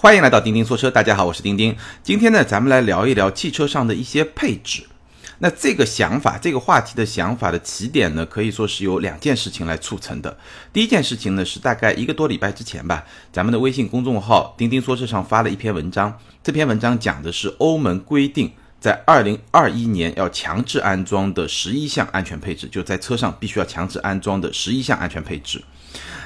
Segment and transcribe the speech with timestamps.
[0.00, 1.76] 欢迎来到钉钉说车，大家好，我是钉钉。
[2.04, 4.84] 今天呢，咱们来聊一聊汽车上的一些配置。
[5.40, 10.38] 那这个想法，这个话题的想法的起点呢，可以说是由两件事情来促成的。
[10.72, 16.16] 第一件事情呢，是大概一个多礼拜之前吧，咱们的微信公众号钉钉说车上发了一篇文章。
[16.44, 25.60] 这篇文章讲的是欧盟规定在二零二一年要强制安装的十一项安全配置，就在车上必须要强制安装的十一项安全配置。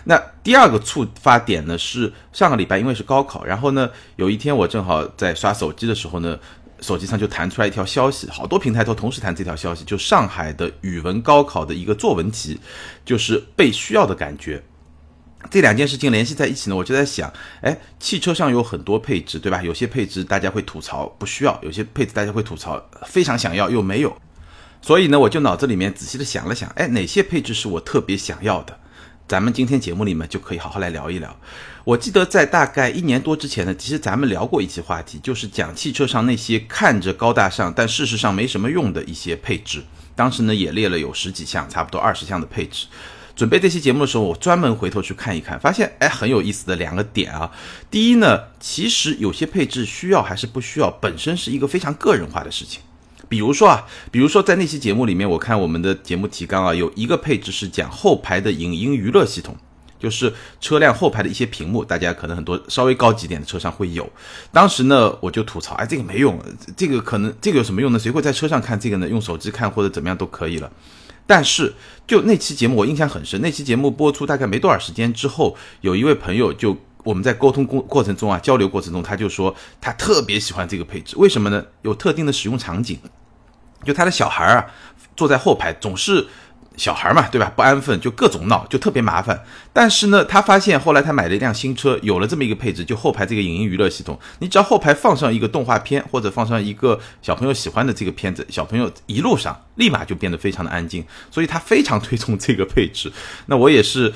[0.05, 6.39] 那第二个触发点呢，是上个礼拜因为是高考，然后呢，有一天我正好在刷手机的时候呢，
[6.81, 12.59] 手机上就弹出来一条消息，好多平台都同时弹这条消息，就上海的语文高考的一个作文题，
[13.05, 14.63] 就是被需要的感觉。
[15.51, 17.33] 这两件事情联系在一起呢，我就在想，
[17.63, 19.61] 哎，汽车上有很多配置，对吧？
[19.63, 24.17] 有些配置大家会吐槽不需要，有些配置大家会吐槽非常想要又没有，
[24.81, 28.79] 所以呢，我就脑子里面仔细的想了想，哎，哪些配置是我特别想要的？
[29.29, 31.35] 咱们今天节目里面就可以好好来聊一聊。
[31.85, 39.83] 我记得在大概一年多之前呢，其实咱们聊过一期话题，就是讲汽车上那些看着高大上，但事实上没什么用的一些配置。
[40.15, 42.87] 当时呢也列了有十几项，差不多二十项的配置。
[43.35, 47.51] 准备这期节目的时候，我专门回头去看一看，发现哎很有意思的两个点啊。
[47.91, 52.83] 第一呢，其实有些配置需要还是不需要，本身是一个非常个人化的事情。
[53.33, 59.57] 比如说啊，比如说在那期节目里面，我看我们的节目提纲啊，有一个配置是讲后排的影音娱乐系统，
[59.99, 60.31] 就是
[60.61, 64.07] 车辆后排的一些屏幕，大家可能很多稍微高级点的车上会有。
[64.53, 66.39] 当时呢，我就吐槽，哎，这个没用，
[66.77, 67.99] 这个可能这个有什么用呢？
[67.99, 69.09] 谁会在车上看这个呢？
[69.09, 70.71] 用手机看或者怎么样都可以了。
[71.27, 71.73] 但是
[72.07, 81.65] 就那期节目我印象很深，那期节目播出大概没多少时间之后，有一位朋友就我们在沟通过过程中啊，交流过程中，他就说他特别喜欢这个配置，为什么呢？
[81.83, 82.99] 有特定的使用场景。
[83.85, 84.67] 就他的小孩儿啊，
[85.17, 86.27] 坐在后排总是
[86.77, 87.53] 小孩嘛，对吧？
[87.55, 89.39] 不安分，就各种闹，就特别麻烦。
[89.75, 94.19] 但是呢，他发现后来他买了一辆新车，有了这么一个配置，就后排这个影音娱乐系统。
[94.39, 101.05] 你只要后排放上一个动画片，或者放上一个小朋友喜欢的这个片子，小朋友一路上立马就变得非常的安静。
[101.31, 103.13] 所以他非常推崇这个配置。
[103.47, 104.13] 那我也是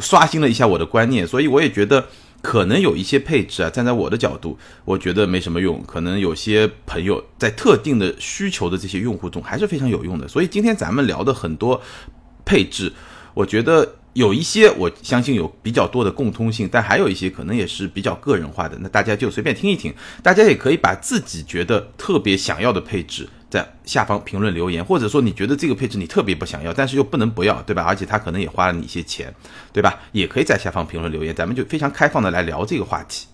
[0.00, 2.08] 刷新了一下我的观念，所以我也觉得。
[2.44, 5.82] 可能有一些配置啊，站在我的角度，我觉得没什么用。
[5.86, 10.28] 可能有些朋友在特定的需求的这些用户中还是非常有用的。
[10.28, 11.80] 所以今天咱们聊的很多
[12.44, 12.92] 配置，
[13.32, 18.76] 我觉得有一些我相信有比较多的共通性，但还有一些可能也是比较个人化的。
[18.82, 23.26] 那大家就随便听一听，大家也可以把自己觉得特别想要的配置。
[23.54, 27.84] 在下方评论留言，或者说你觉得这个配置你特别不想要，但是又不能不要，对吧？
[27.84, 29.32] 而且他可能也花了你一些钱，
[29.72, 30.00] 对吧？
[30.10, 33.28] 也可以在下方评论留言，咱们就非常开放的来聊这个话题。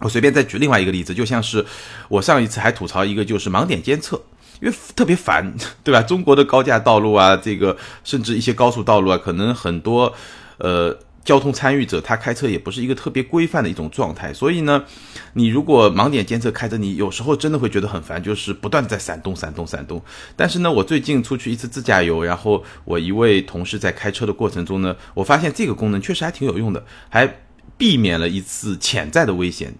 [0.00, 1.64] 我随便再举另外一个例子，就像是
[2.08, 4.20] 我上一次还吐槽一个，就是盲点监测，
[4.60, 6.02] 因为特别烦，对吧？
[6.02, 10.12] 中国的高架道路啊，这个甚至一些高速道路啊，可能很多
[10.58, 10.98] 呃。
[11.26, 14.84] 交通参与者他开车也不是一个特别规范的一种状态，所以呢，
[15.32, 20.00] 你如果盲点监测开着，你有时候真的会觉得很烦，就是不断在闪动、闪动、闪动。
[20.36, 27.40] 但是呢，我最近出去一次自驾游，然后我一位同事在开车的过程中呢，我发现这个功能确实还挺有用的，还
[27.76, 29.74] 避免了一次潜在的危险。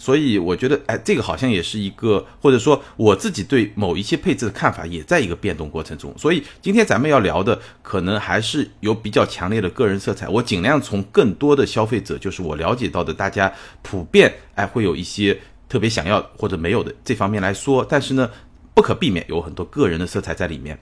[0.00, 6.14] 所以我觉得，哎，这个好像也是一个，或者说我自己对某一些配置的看法也在一个变动过程中。
[6.16, 10.28] 所以今天咱们要聊的，可能还是有比较强烈的个人色彩。
[10.28, 15.36] 我尽量从更多的消费者，就是我了解到的，大家普遍哎会有一些
[15.68, 17.84] 特别想要或者没有的这方面来说。
[17.86, 18.30] 但是呢，
[18.72, 20.78] 不可避免有很多个人的色彩在里面。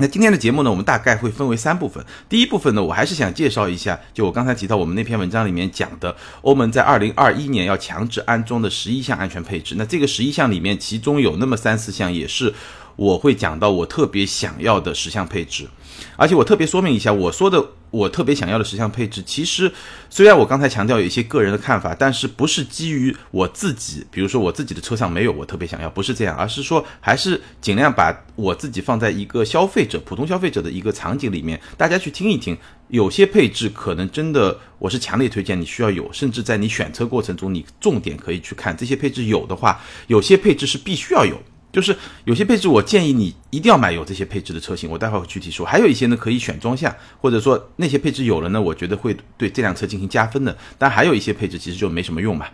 [0.00, 2.04] 那今天的节目呢，我们大概会分为三部分。
[2.28, 9.74] 第一部分呢，我还是想介绍一下，就我刚才提到我们那篇文章里面讲的，欧盟在二零二一年要强制安装的十一项安全配置。
[9.76, 12.54] 那这个十一项里面，其中有那么三四项也是
[12.94, 15.68] 我会讲到我特别想要的十项配置。
[16.14, 19.72] 而且我特别说明一下，我说的我特别想要的十项配置，其实
[20.10, 32.56] 虽然我刚才强调有一些个人的看法，但是不是基于我自己，比如说我自己的车上没有我特别想要，不是这样，而是说还是尽量把我自己放在一个消费者、普通消费者的一个场景里面，大家去听一听，
[32.88, 41.40] 有些配置可能真的我是强烈推荐你需要有，甚至在你选车过程中，你重点可以去看这些配置有的话，有些配置是必须要有。
[41.70, 45.66] 就是有些配置，我建议你一定要买有这些配置的车型，我待会儿具体说。
[45.66, 50.56] 还有一些呢，可以选装项，或者说那些配置有了呢，我觉得会对这辆车进行加分的。
[50.78, 52.46] 但还有一些配置其实就没什么用嘛。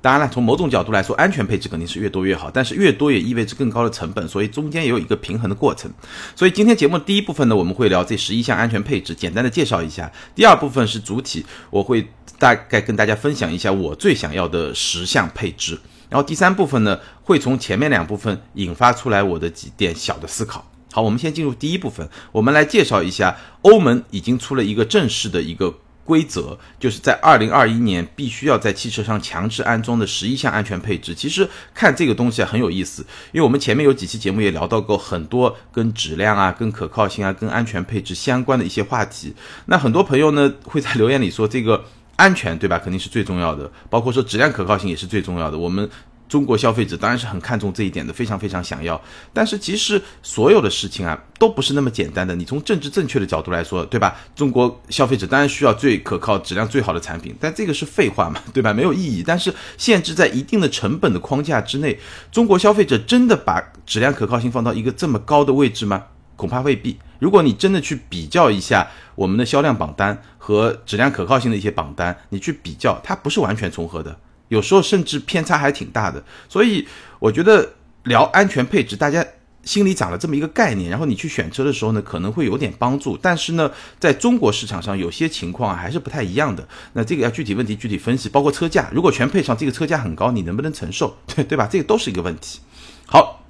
[0.00, 5.88] 当然了，从某种角度来说，安全配置肯定是越多越好，但是越多也意味着更高的成本，所以中间也有一个平衡的过程。
[6.34, 10.10] 所以今天节目第一部分呢，我们会聊这十一项安全配置，简单的介绍一下。
[10.34, 15.78] 第二部分是主体，我会大概跟大家分享一下我最想要的十项配置。
[16.12, 20.70] 然后第三部分呢，会从前面两部分引发出来我的几点小的思考。
[20.92, 25.74] 好，我们先进入第一部分，我们来介绍一下欧盟已经出了一个正式的一个
[26.04, 31.14] 规则，就是在二零二一年必须要在汽车上强制安装的十一项安全配置。
[31.14, 39.34] 其实看这个东西很有意思，因为我们前面有几期节目也聊到过很多跟质量啊、跟可靠性啊、跟安全配置相关的一些话题。
[39.64, 41.84] 那很多朋友呢会在留言里说这个
[42.16, 45.58] 安全对吧，肯定是最重要的，包括说质量可靠性也是最重要的。
[45.58, 45.88] 我们。
[46.28, 48.98] 中国消费者当然是很看重这一点的，非常非常想要。
[49.34, 52.34] 但是其实所有的事情啊，都不是那么简单的。
[52.34, 54.16] 你从政治正确的角度来说，对吧？
[54.34, 58.72] 中国消费者当然需要最可靠、质量最好的产品，但这个是废话嘛， 对吧？
[58.72, 59.22] 没有意义。
[59.22, 62.00] 但是限制在一定的成本的框架之内，
[62.30, 66.04] 中国消费者真的把质量可靠性放到一个这么高的位置吗？
[66.36, 66.96] 恐怕未必。
[67.22, 74.18] 如果你真的去比较一下我们的销量榜单和质量可靠性的一些榜单，你去比较，它不是完全重合的。
[74.48, 76.84] 有时候甚至偏差还挺大的，所以
[77.20, 79.24] 我觉得聊安全配置，大家
[79.62, 83.16] 心里长了这么一个概念，然后你去选车的时候呢，可能会有点帮助。
[83.16, 83.70] 但是呢，
[84.00, 86.66] 在中国市场上，有些情况还是不太一样的。
[86.94, 91.16] 那这个要具体问题具体分析，包括车价，如果全配上，这个车价很高，你能不能承受？
[91.28, 91.68] 对 对吧？
[91.70, 92.58] 这个都是一个问题。
[93.06, 93.44] 好，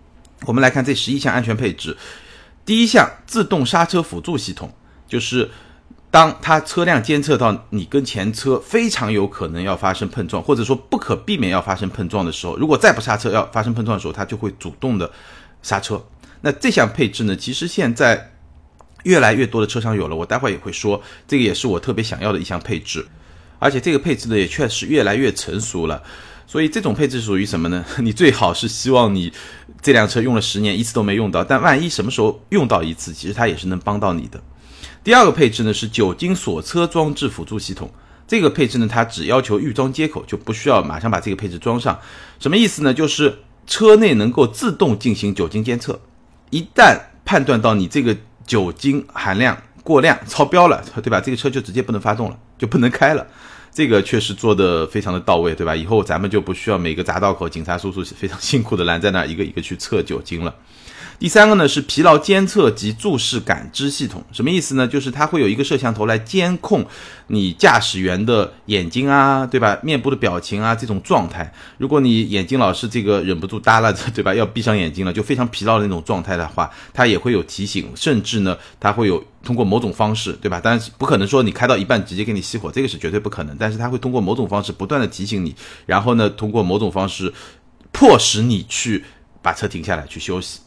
[0.45, 1.97] 我们来看这十一项安全配置，
[2.64, 4.73] 第一项自动刹车辅助系统，
[5.06, 5.50] 就是。
[6.12, 15.11] 当它车辆监测到你跟前车非常有可能要发生碰撞，或者说不可避免要发生碰撞的时候，如果再不刹车要发生碰撞的时候，它就会主动的
[15.62, 16.05] 刹车。
[16.43, 18.31] 那这项配置呢，其实现在
[19.05, 23.06] 越来越多的车上有了，我待会也会说，这个也是我特别想要的一项配置，
[23.59, 26.03] 而且这个配置呢也确实越来越成熟了。
[26.47, 27.82] 所以这种配置属于什么呢？
[28.05, 29.32] 你最好是希望你
[29.82, 34.40] 这辆车用了十年一次都没用到，但万一什么时候用到一次，其实它也是能帮到你的。
[35.02, 37.90] 第二个配置呢是酒精锁车装置辅助系统，
[38.29, 41.99] 这个配置呢它只要求预装接口，就不需要马上把这个配置装上。
[42.38, 42.94] 什么意思呢？
[42.94, 43.37] 就是
[43.67, 46.00] 车内能够自动进行酒精监测，
[46.50, 51.20] 一旦判断到你这个酒精含量过量超标了，对吧？
[51.20, 53.26] 这个车就直接不能发动了，就不能开了。
[53.75, 55.75] 这个确实做的非常的到位，对吧？
[55.75, 60.55] 以后咱们就不需要每个匝道口警察叔叔非常辛苦的拦在那一个一个去测酒精了。
[61.23, 64.89] 第三个呢是疲劳监测及注视感知系统，什么意思呢？
[64.89, 66.85] 就是它会有一个摄像头来监控
[67.29, 69.79] 你驾驶员的眼睛啊，对吧？
[69.85, 71.55] 面部的表情啊，这种状态。
[71.79, 74.35] 如果你眼睛老是这个忍不住耷拉着， 对吧？
[74.35, 80.59] 要闭上眼睛了，就非常疲劳的那种状态的话，它也会有提醒，甚至呢，它会有通过某种方式，对吧？
[80.59, 83.57] 当然不可能说你开到一半直接给你熄火，这个是绝对不可能。
[83.57, 85.55] 但是它会通过某种方式不断的提醒你，
[85.87, 87.33] 然后呢，通过某种方式
[87.93, 89.05] 迫使你去
[89.41, 90.59] 把车停下来去休息。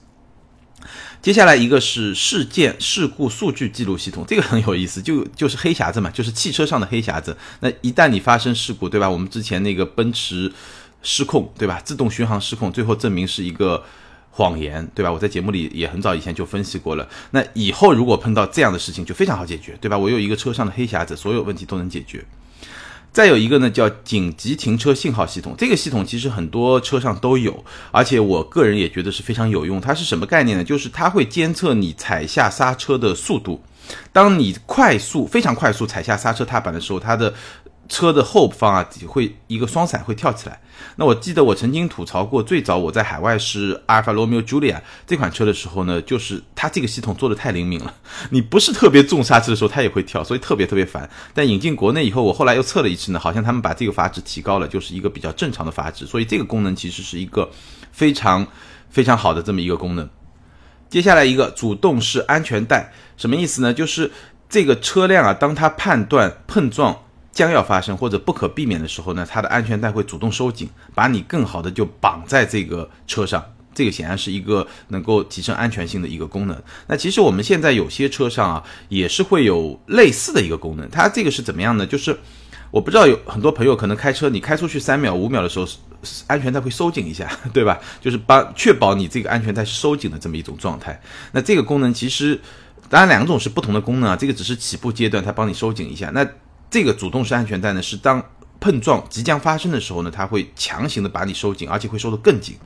[1.26, 7.36] 接下来一个是事件事故数据记录系统，这个很有意思，就就是黑匣子嘛，就是汽车上的黑匣子。
[7.62, 9.10] 那一旦你发生事故，对吧？
[9.10, 10.54] 我们之前那个奔驰
[11.02, 11.82] 失控，对吧？
[11.84, 13.84] 自动巡航失控，最后证明是一个
[14.30, 15.12] 谎言，对吧？
[15.12, 17.10] 我在节目里也很早以前就分析过了。
[17.32, 19.98] 那以后如果碰到这样的事情，就非常好解决，对吧？
[19.98, 22.24] 我有一个车上的黑匣子，所有问题都能解决。
[23.16, 25.56] 再有一个呢，叫紧急停车信号系统。
[25.58, 29.80] 这个系统其实很多车上都有，而且我个人也觉得是非常有用。
[29.80, 30.66] 它是什么概念呢？
[30.66, 33.64] 就是它会监测你踩下刹车的速度。
[34.12, 37.34] 当你快速、非常快速踩下刹车踏板的时候，它的
[37.88, 40.60] 车的后方啊，会一个双闪会跳起来。
[40.98, 47.94] 那我记得我曾经吐槽过，最早我在海外是阿尔法罗密欧 Julia 这款车的时候呢，就是它这个系统做的太灵敏了，
[48.32, 51.10] 你不是特别重刹车的时候，它也会跳，所以特别特别烦。
[51.34, 57.50] 但引进国内以后，我后来又测了一次呢，好像他们把这个阀值提高了，就是一个比较正常的阀值，所以这个功能其实是一个
[57.92, 58.46] 非常
[58.90, 60.10] 非常好的这么一个功能。
[60.90, 63.74] 接下来一个主动式安全带，什么意思呢？
[63.74, 64.12] 就是
[64.50, 67.05] 这个车辆啊，当它判断碰撞。
[67.36, 73.44] 将要发生或者不可避免的时候呢，它的安全带会主动收紧，把你更好的就绑在这个车上。
[73.74, 76.58] 这个显然是一个能够提升安全性的一个功能。
[76.88, 80.90] 那其实我们现在有些车上啊，也是会有类似的一个功能。
[80.90, 81.86] 它这个是怎么样呢？
[81.86, 82.18] 就是
[82.72, 85.68] 我不知道有很多朋友可能开车，你开出去三秒、五秒的时候，
[86.28, 87.78] 安全带会收紧一下，对吧？
[88.00, 90.98] 就是帮确保你这个安全带是收紧的这么一种状态。
[91.34, 92.40] 那这个功能其实
[92.88, 96.10] 当然两种是不同的功能啊，这个只是起步阶段，它帮你收紧一下。
[96.14, 96.26] 那
[96.76, 98.22] 这个主动式安全带呢，是当
[98.60, 102.58] 碰撞即将发生的时候呢，它会强行的把你收紧，而且会收得更紧。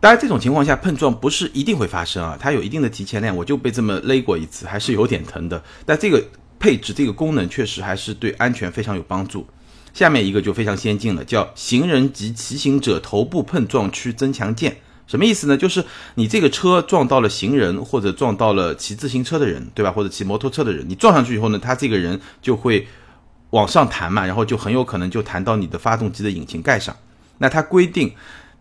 [0.00, 3.36] 当然，这种情况下碰撞不是一定会发生啊，它有一定的提前量。
[3.36, 5.62] 我就被这么勒过一次，还是有点疼的。
[5.84, 6.24] 但这个
[6.58, 9.46] 配置、这个功能确实还是对安全非常有帮助。
[9.92, 14.78] 下面一个就非常先进了，叫行人及骑行者头部碰撞区增强键。
[15.06, 15.54] 什么意思呢？
[15.54, 15.84] 就是
[16.14, 19.92] 你这个车撞到了行人，或者撞到了骑自行车的人，对吧？
[19.92, 22.88] 或者骑摩托车的人，你撞上去以后呢，他这个人就会。
[23.50, 26.94] 往上弹嘛，然后就很有可能就弹到你的发动机的引擎盖上。
[27.38, 28.12] 那它规定，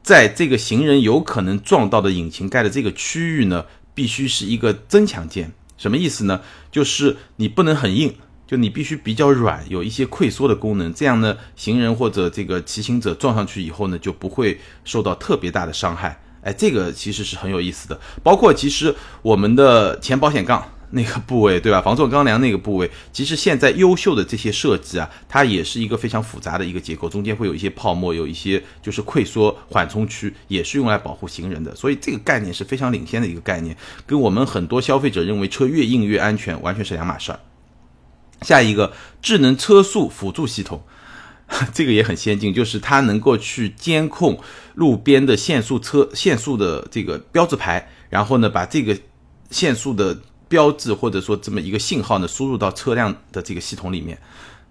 [0.03, 5.51] 在这个行人有可能撞到的引擎盖的这个区域呢，必须是一个增强键。
[5.77, 6.41] 什么意思呢？
[6.71, 8.15] 就是你不能很硬，
[8.47, 16.19] 就你必须比较软，有一些溃缩的功能，这样呢，行人或者这个骑行者撞上去以后呢，就不会受到特别大的伤害。
[16.41, 17.99] 哎，这个其实是很有意思的。
[18.23, 21.81] 包括其实我们的前保险杠那个部位，对吧？
[21.81, 31.75] 防撞钢梁那个部位，其实现在优秀的这些设计啊，它也是一个非常复杂的一个结构，中间会有一些泡沫，有一些就是溃缩缓冲区，也是用来保护行人的。
[31.75, 33.75] 所以这个概念是非常领先的一个概念，
[34.05, 37.39] 跟我们很多消费者认为车越硬越安全完全是两码事儿。
[38.43, 40.81] 下一个智能车速辅助系统，
[41.73, 44.39] 这个也很先进，就是它能够去监控
[44.75, 48.97] 路边的限速车限速的这个标志牌，然后呢把这个
[49.49, 50.17] 限速的
[50.47, 54.17] 标志或者说这么一个信号呢输入到车辆的这个系统里面，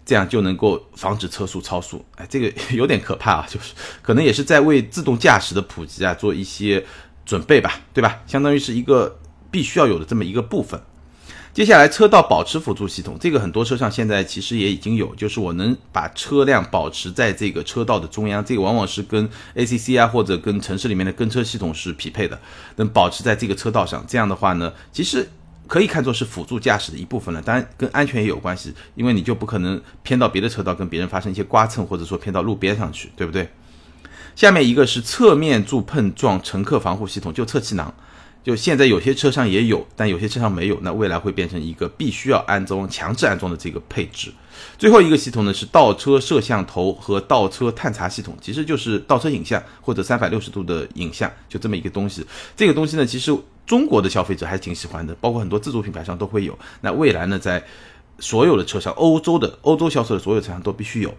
[0.05, 2.05] 这样就能够防止车速超速。
[2.17, 6.85] 哎，这个 有点可怕啊， 就是可能也是在为自动驾驶的普及啊做一些
[7.25, 8.21] 准备吧，对吧？
[8.27, 9.19] 相当于是一个
[9.51, 10.81] 必须要有的这么一个部分。
[11.53, 22.39] 接下来，车道保持辅助系统，这个很多车上现在其实也已经有，就是我能把车辆保持在这个车道的中央，这个往往是跟 ACC 啊或者跟城市里面的跟车系统是匹配的，
[22.77, 24.05] 能保持在这个车道上。
[24.07, 25.27] 这样的话呢，其实
[25.67, 33.49] 可以看作是辅助驾驶的一部分了，当然跟安全也有关系，因为你就不可能偏到别的车道跟别人发生一些刮蹭，或者说偏到路边上去，对不对？
[34.35, 37.93] 下面一个是侧面柱碰撞乘客防护系统，就侧气囊。
[38.47, 44.33] 就现在有些车上也有，但有些车上没有，那未来会变成一个必须要安装、强制安装的这个配置。
[44.79, 52.25] 最后一个系统呢是倒车摄像头和倒车探查系统，其实就是倒车影像或者三百六十度的影像，就这么一个东西。
[52.55, 53.37] 这个东西呢，其实
[53.67, 56.57] 中国的消费者还挺喜欢的，包括很多自主品牌上都会有。
[56.81, 57.61] 那未来呢，在
[58.21, 61.13] 所有的车上，欧洲的欧洲销售的所有车上都必须有。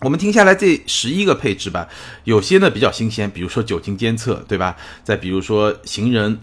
[0.00, 1.88] 我们听下来这十一个配置吧，
[2.24, 4.76] 有些呢比较新鲜，比如说酒精监测，对吧？
[5.02, 6.38] 再比如说行人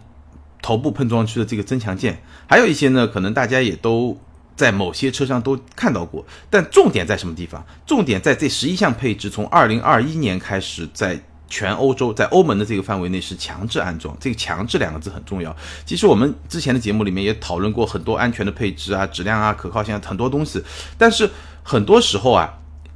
[0.60, 4.20] 头部碰撞区的这个增强键，还有一些呢，可能大家也都
[4.56, 6.26] 在某些车上都看到过。
[6.50, 7.64] 但重点在什么地方？
[7.86, 14.18] 重点在这十一项配置，从二零二一年开始，在全欧洲，在欧盟的这个范围内是强制安装。
[14.20, 15.56] 这个“强制”两个字很重要。
[15.86, 20.60] 其实我们之前的节目里面也讨论过很多安全的配置啊、质量啊、可靠性啊很多东西，
[20.98, 21.30] 但是
[21.62, 22.52] 很多时候啊。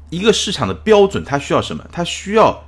[0.09, 1.85] 一个市场的标准，它需要什么？
[1.91, 2.63] 它需要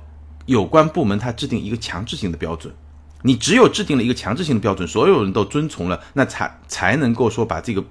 [0.46, 2.74] 有关部门它制定一个强制性的标准。
[3.22, 7.84] 你只有制定了一个强制性的标准，所有人都遵从了，那才才能够说把这个。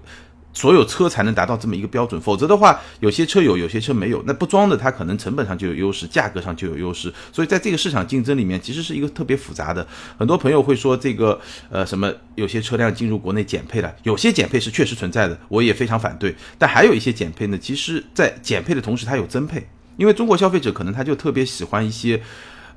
[0.60, 7.10] 所有车才能达到这么一个标准，否则的话，有些车有，有些车没有，那不装的它可能成本上就有优势，价格上就有优势。
[7.32, 9.88] 所以在这个市场竞争里面，其实是一个特别复杂的。
[10.18, 11.40] 很多朋友会说这个
[11.70, 16.36] 呃什么，有些车辆进入国内减配了，有些减配是确实存在的，我也非常反对。
[16.58, 22.22] 但还有一些减配呢，其实在减配的同时，它有增配，因为中国消费者可能他就特别喜欢一些。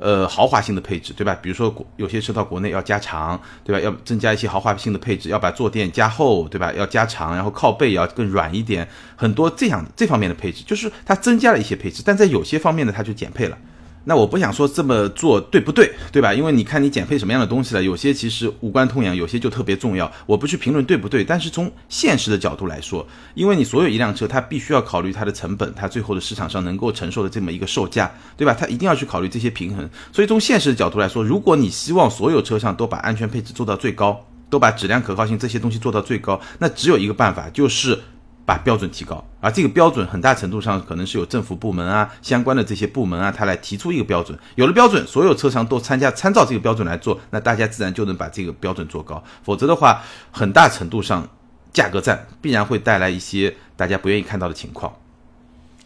[0.03, 1.39] 呃，豪华性的配置，对吧？
[1.41, 3.81] 比如说国有些车到国内要加长，对吧？
[3.81, 6.73] 要增加一些豪华性的配置，要把坐垫加厚，对吧？
[6.73, 13.57] 要加长，然后靠背要更软一点，很多这样这方面的配置，就是它增加了一些配置，但在有些方面呢，它就减配了。
[14.05, 16.35] 那我不想说这么做对不对，对吧？
[16.35, 20.11] 因为你看你减配什么样的东西了，有些其实无关痛痒，有些就特别重要。
[20.27, 28.53] 我不去评论对不对，但是从现实的角度来说，因为你所有一辆车，它必须要考虑它的成本，它最后的市场上能够承受的这么一个售价，对吧？
[28.53, 29.89] 它一定要去考虑这些平衡。
[30.13, 37.99] 所以从现实的角度来说，如果你希望所有车上都把安全配置做到最高，都把质量可靠性这些东西做到最高，那只有一个办法，就是。
[38.45, 44.37] 把标准提高，而这个标准很大程度上可能是有政府部门啊、相关的这些部门啊，他来提出一个标准。
[44.57, 49.23] 有了标准，所有车商都参加参照这个标准来做，那大家自然就能把这个标准做高。
[49.43, 51.29] 否则的话，很大程度上
[51.73, 54.93] 价格战必然会带来一些大家不愿意看到的情况。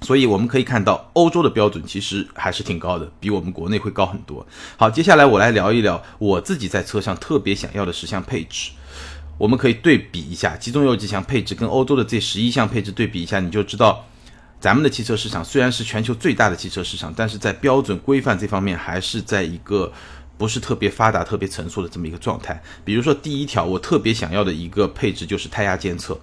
[0.02, 4.46] 所以我们可以看到，欧洲的标准其实还是挺高的，比我们国内会高很多。
[4.76, 8.72] 好，接下来我来聊一聊我自己在车上特别想要的十项配置。
[9.38, 14.04] 我们可以对比一下，其中有几项配置跟欧洲的这十一项配置对比一下，你就知道，
[14.58, 19.92] 咱们的汽车市场虽然是全球最大的汽车市场，但是在标准规范这方面还是在一个
[20.38, 22.62] 不是特别发达、特别成熟的这么一个状态。
[22.84, 26.18] 比如说第一条，我特别想要的一个配置就是胎压监测。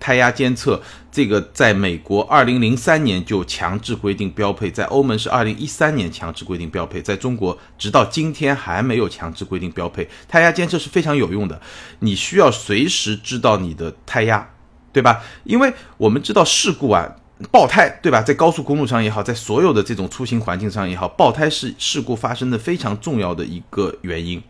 [0.00, 0.80] 胎压监测
[1.12, 10.08] 这个在美国二零零三年就强制规定标配，在欧盟是二零一三年强制规定标配，在中国直到今天还没有强制规定标配。
[10.26, 11.60] 胎压监测是非常有用的，
[12.00, 14.48] 你需要随时知道你的胎压，
[14.92, 15.22] 对吧？
[15.44, 17.16] 因为我们知道事故啊，
[17.52, 18.22] 爆胎，对吧？
[18.22, 24.42] 在高速公路上也好，在所有的这种出行环境上也好，爆胎是事故发生的非常重要的一个原因。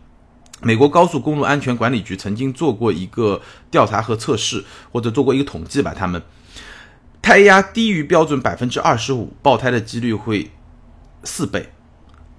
[0.63, 3.41] 美国高速公路安全管理局曾经做过一个
[3.71, 5.95] 调查和测试，或者做过一个统计吧。
[5.97, 6.23] 他们
[7.23, 10.51] 胎压低于标准百分之二十五，爆胎的几率会
[11.25, 11.63] 四倍；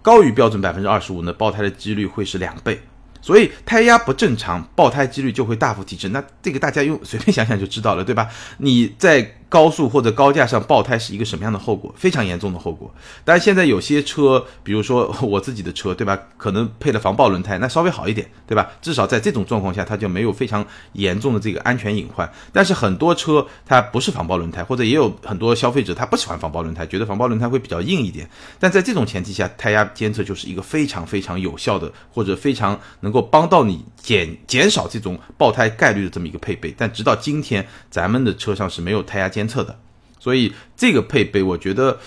[0.01, 2.81] 高于标准百分之二十五呢，爆胎的几率会是两倍。
[3.21, 6.11] 所以胎压不正常，爆胎几率就会大幅提升。
[6.11, 8.29] 那这个大家用随便想想就知道了，对吧？
[8.57, 9.37] 你在。
[9.51, 11.93] 高速或者高架上爆胎是一个什么样的后果？
[11.97, 12.89] 非常严重的后果。
[13.25, 16.17] 当然，现在有些车，比如说我自己的车，对吧？
[16.37, 18.71] 可能配了防爆轮胎，那稍微好一点，对吧？
[18.81, 22.31] 至少在这种状况下，它就没有非常严重的这个安全隐患。
[22.53, 28.29] 但是很多车它不是防爆轮胎，或者也有很多消费者他不喜欢防爆轮胎，觉得防爆轮胎会比较硬一点。
[28.57, 36.73] 但在这种前提下，胎压监测就是一个非常非常有效的，或者非常能够帮到你减减少这种爆胎概率的这么一个配备。
[36.77, 39.40] 但直到今天，咱们的车上是没有胎压监。
[39.41, 39.75] 监测的，
[40.19, 41.97] 所以这个配备我觉得，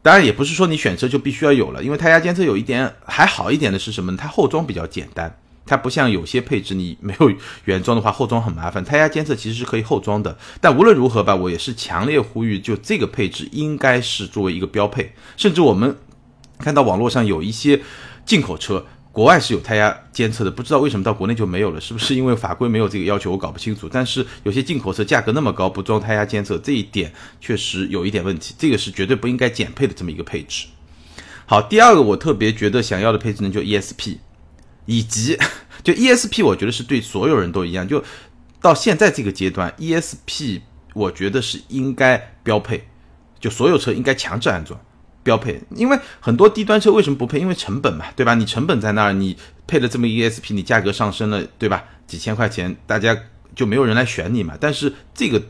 [0.00, 4.18] 当然也不是说你选车就必须要有了，因为胎压监测有一点还好一点的是什么呢？
[4.20, 5.36] 它后装比较简单，
[5.66, 7.32] 它不像有些配置你没有
[7.64, 8.84] 原装的话，后装很麻烦。
[8.84, 15.96] 胎压监测其实是可以后装的，但无论如何吧，我也是强烈呼吁，就这个配置应该是作为一个标配，甚至我们
[16.58, 17.80] 看到网络上有一些
[18.24, 18.86] 进口车。
[19.14, 23.30] 国外是有胎压监测的，不知道为什么到国内就没有了，是不是因为法规没有这个要求？
[23.30, 23.88] 我搞不清楚。
[23.88, 28.56] 但是有些进口车价格那么高，不装胎压监测，这一点确实有一点问题。
[28.58, 30.66] 这个是绝对不应该减配的这么一个配置。
[31.46, 34.16] 好，第二个我特别觉得想要的配置呢，就 ESP，
[34.86, 35.38] 以及
[35.84, 37.86] 就 ESP，我觉得是对所有人都一样。
[37.86, 38.02] 就
[38.60, 40.60] 到现在这个阶段，ESP
[40.92, 42.88] 我觉得是应该标配，
[43.38, 44.80] 就所有车应该强制安装。
[45.24, 47.40] 标配，因为很多低端车为什么不配？
[47.40, 48.34] 因为成本嘛，对吧？
[48.34, 51.82] 你成本在那儿，你配了这么一个 ESP，你价格上升了，对吧？
[52.06, 53.16] 几千块钱，大家
[53.56, 54.54] 就没有人来选你嘛。
[54.60, 55.42] 但是这个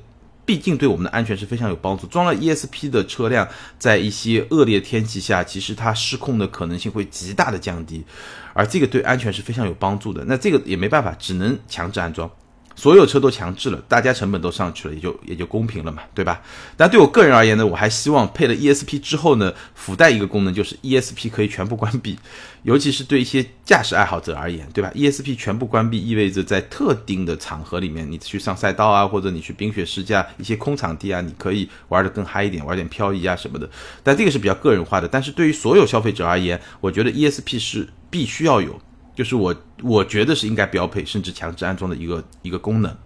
[0.47, 2.07] 毕竟对我们的安全是非常有帮助。
[2.07, 8.05] 装了 ESP 的车辆，在一些恶劣天气下，其实它失控的可能性会极大的降低，
[8.53, 10.25] 而这个对安全是非常有帮助的。
[10.27, 12.31] 那这个也没办法，只能强制安装。
[12.77, 16.41] 所有车都强制了，大家成本都上去了，也就也就公平了嘛，对吧？
[16.77, 22.19] 但对我个人而言呢，我还希望配了 ESP 之后呢，附带一个功能，就是 ESP 可以全部关闭，
[22.65, 33.69] 尤其是对一些驾驶爱好者而言，对吧？ESP 全部关闭意味着在特定的场合里面，你去上赛道啊，或者你去冰雪试驾一些空场地啊，你可以玩的更嗨一点，玩点漂移啊什么的。
[34.03, 38.81] 但这个是比较个人化的，但是对于所有消费者而言，我觉得 ESP 是必须要有。
[39.15, 42.97] 就是我我觉得是应该标配甚至强制安装的一个一个功能。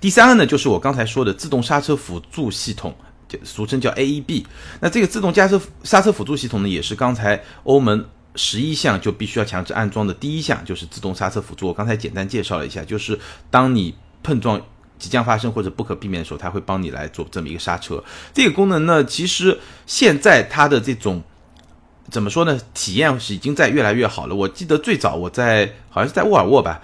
[0.00, 2.94] 第三个呢，就是我刚才说的自动刹车辅助系统，
[3.28, 4.44] 就俗称叫 AEB。
[4.80, 11.66] 那这个自动驾车刹车辅助系统呢，也是刚才欧盟十一项就必须要强制安装的第一项，就是自动刹车辅助。
[11.66, 13.18] 我刚才简单介绍了一下，就是
[13.50, 14.60] 当你碰撞
[14.98, 18.02] 即将发生或者不可避免的时候，它会帮你来做这么一个刹车。
[18.34, 21.22] 这个功能呢，其实现在它的这种。
[22.10, 22.58] 怎么说呢？
[22.72, 24.34] 体验是已经在越来越好了。
[24.34, 26.80] 我记得最早我在好像是在沃尔沃吧，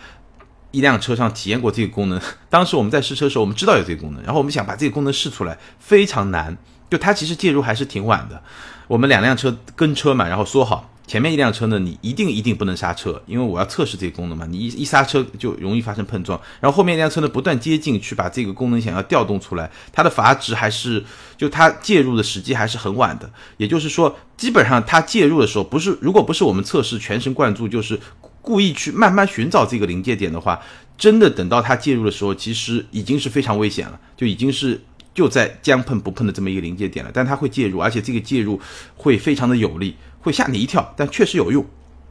[0.70, 2.20] 一辆车上体验过这个功能。
[2.50, 6.56] 当时我们在试车的时候，我们知道有这个功能，然后我们想把这个功能试出来，非常难。
[6.90, 8.42] 就它其实介入还是挺晚的。
[8.87, 10.90] 我们两辆车跟车嘛，然后说好。
[11.06, 14.46] 前面一辆车呢，你一定一定不能刹车，因为我要测试这个功能嘛。
[14.46, 16.40] 你一一刹车就容易发生碰撞。
[16.60, 21.04] 然后后面一辆车呢不断接近去把这个功能想要调动出来，它的阀值还是
[21.36, 23.30] 就它介入的时机还是很晚的。
[23.58, 28.00] 也就是说，基本上它介入的时候，不是如果不是我们测试全神贯注，就是
[28.40, 30.58] 故意去慢慢寻找这个临界点的话，
[30.96, 34.82] 真的等到它介入的时候，其实已经是非常危险了，就已经是
[35.14, 37.11] 就在将碰不碰的这么一个临界点了。
[37.14, 38.61] 但它会介入，而且这个介入
[38.96, 39.96] 会非常的有力。
[40.20, 41.62] 会吓你一跳，但确实有用，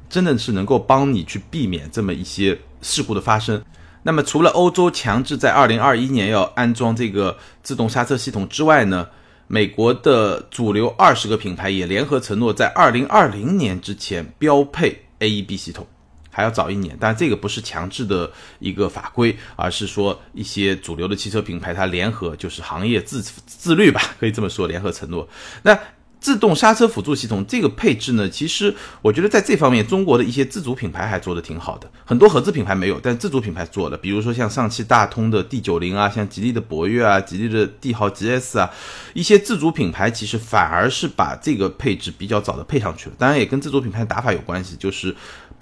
[0.08, 3.60] 真的是能够帮你去避免这么一些事故的发生。
[4.04, 9.08] 那么，除了欧洲强制在二零二一年要安装这个自动刹车系统之外呢，
[9.48, 15.88] 美国的主流二十个品牌也联合承诺，在二零二零年之前标配 AEB 系统，
[16.34, 16.98] 还要早一年。
[17.00, 25.30] 但，这个不是强制的一个法规，而是说一些主流的汽车品牌它联合，就是行业自自律吧， 可以这么说，联合承诺。
[25.62, 25.80] 那。
[26.24, 38.72] 自动刹车辅助系统这个配置呢，其实我觉得在这方面，中国的一些自主品牌还做的挺好的，很多合资品牌没有，但自主品牌做的，比如说像上汽大通的 D 九零啊，像吉利的博越啊，吉利的帝豪 GS 啊，
[39.14, 45.14] 一些自主品牌其实反而是把这个配置比较早的配上去了，当然也跟自主品牌打法有关系，就是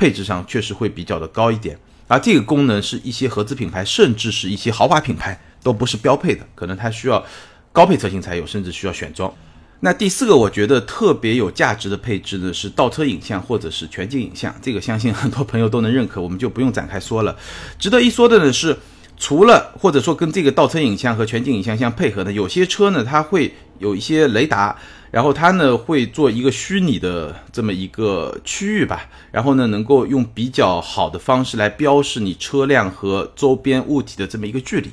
[0.01, 7.23] 配置上确实会比较的高一点，而这个功能是一些合资品牌，甚至是一些豪华品牌都不是标配的，可能它需要
[7.71, 9.31] 高配车型才有，甚至需要选装。
[9.81, 17.37] 那第四个我觉得特别有价值的配置呢，是倒车影像或者是全景影像，这个相信很多朋友都能认可，我们就不用展开说了。
[17.77, 18.75] 值得一说的呢是，
[19.17, 24.75] 除了或者说跟这个倒车影像和全景影像相配合的，有些车呢它会有一些雷达，
[25.11, 34.89] 然后它呢会做一个虚拟的这么一个区域吧，然后呢能够用比较好的方式来标示你车辆和周边物体的这么一个距离。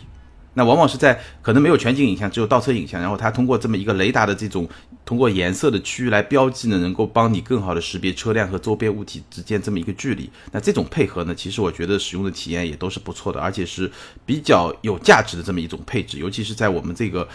[0.54, 4.68] 那往往是在可能没有全景影像，只有倒车影像，然后它通过这么一个雷达的这种
[5.04, 10.28] 通过颜色的区域来标记呢，能够帮你更好的识别车辆和周边物体之间这么一个距离。
[10.50, 13.88] 那这种配合呢，其实我觉得使用的体验也都是不错的，而且是
[14.26, 17.28] 比较有价值的这么一种配置，尤其是在我们这个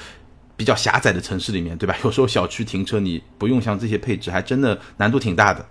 [0.55, 1.95] 比较狭窄的城市里面，对吧？
[2.03, 5.65] 有时候小区停车你不用像这些配置，还真的难度挺大的。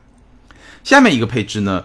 [0.82, 1.84] 下面一个配置呢？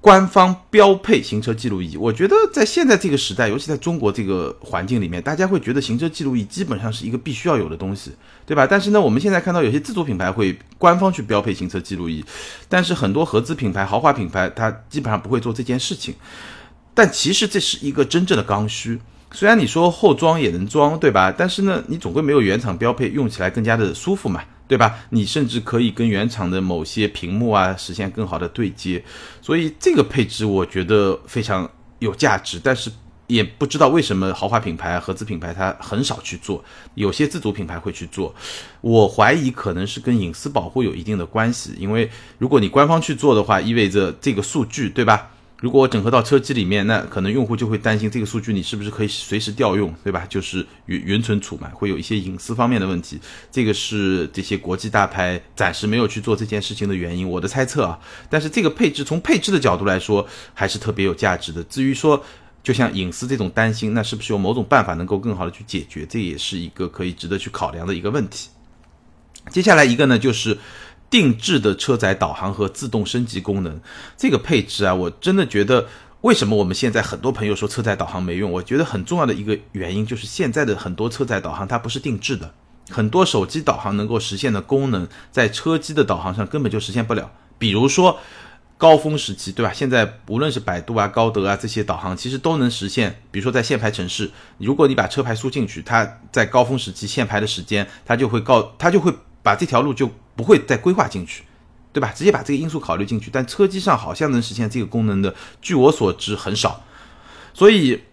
[0.00, 8.12] 官方标配行车记录仪，我觉得在现在这个时代，尤其在中国这个环境里面，大家会觉得行车记录仪基本上是一个必须要有的东西，
[8.46, 8.64] 对吧？
[8.64, 12.24] 但是呢，我们现在看到有些自主品牌会官方去标配行车记录仪，
[12.68, 16.14] 但是很多合资品牌、豪华品牌，它基本上不会做这件事情。
[16.94, 19.00] 但其实这是一个真正的刚需。
[19.32, 21.32] 虽然你说后装也能装，对吧？
[21.36, 24.42] 但是呢，你总归没有原厂标配用起来更加的舒服嘛。
[24.68, 24.98] 对吧？
[25.08, 29.02] 你甚至可以跟原厂的某些屏幕啊实现更好的对接，
[29.40, 31.66] 所以这个配置我觉得非常
[32.00, 32.60] 有价值。
[32.62, 32.92] 但是
[33.28, 36.62] 也不知道为什么豪华品牌、合资品牌它很少去做，
[36.96, 38.34] 有些自主品牌会去做。
[38.82, 45.30] 我怀疑可能是跟隐私保护有一定的关系，因为如果你官方去做的话，意味着这个数据，对吧？
[45.60, 50.24] 如果整合到车机里面，那可能用户就会担心这个数据你是不是可以随时调用，对吧？
[50.28, 53.18] 就是云云存储嘛，会有一些隐私方面的问题。
[53.50, 57.98] 这个是这些国际大牌暂时没有去做这件事情的原因，我的猜测啊。
[58.30, 61.60] 但是这个配置从配置的角度来说，还是特别有价值的。
[61.64, 62.22] 至于说，
[62.62, 66.06] 就像隐私这种担心，那是不是有某种办法能够更好的去解决？
[66.06, 68.48] 这也是一个可以值得去考量的一个问题。
[69.50, 70.56] 接下来一个呢，就是。
[71.10, 73.80] 定制的车载导航和自动升级功能，
[74.16, 75.86] 这个配置啊，我真的觉得，
[76.20, 78.50] 为什么我们现在很多朋友说车载导航没用？
[78.52, 82.52] 我觉得很重要的一个原因就是现在的很多车载导航它不是定制的，
[82.90, 87.30] 很多手机导航能够实现的功能，在车机的导航上根本就实现不了。
[87.58, 88.18] 比如说
[88.76, 89.72] 高峰时期，对吧？
[89.72, 93.22] 现在无论是百度啊、高德啊这些导航，其实都能实现。
[93.30, 100.10] 比如说在限牌城市，如果你把车牌输进去，它在高峰时期限牌的时间，它就会告，它就会把这条路就。
[100.38, 101.42] 不会再规划进去，
[101.92, 102.12] 对吧？
[102.14, 106.84] 直接把这个因素考虑进去，但车机上好像能实现这个功能的，据我所知很少。
[107.52, 108.04] 所以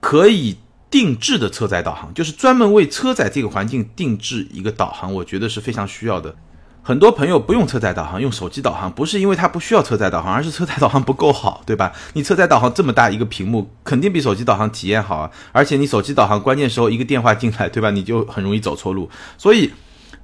[0.00, 0.56] 可以
[0.90, 6.34] 定制的车载导航，就是专门为车载这个环境定制一个导航，我觉得是非常需要的。
[6.82, 11.92] 很多朋友不用车载导航，用手机导航，不是因为它不需要车载导航，而是车载导航不够好，对吧？
[12.14, 15.30] 你车载导航这么大一个屏幕，肯定比手机导航体验好啊。
[15.52, 17.90] 而且你手机导航关键时候一个电话进来，对吧？
[17.90, 19.70] 你就很容易走错路，所以。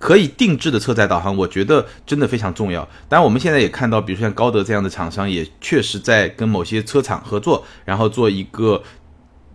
[0.02, 2.82] 可以定制的车载导航，我觉得真的非常重要。
[3.08, 8.82] 当然，我们现在也看到，比如说像高德这样的厂商，也确实在跟某些车厂合作，然后做一个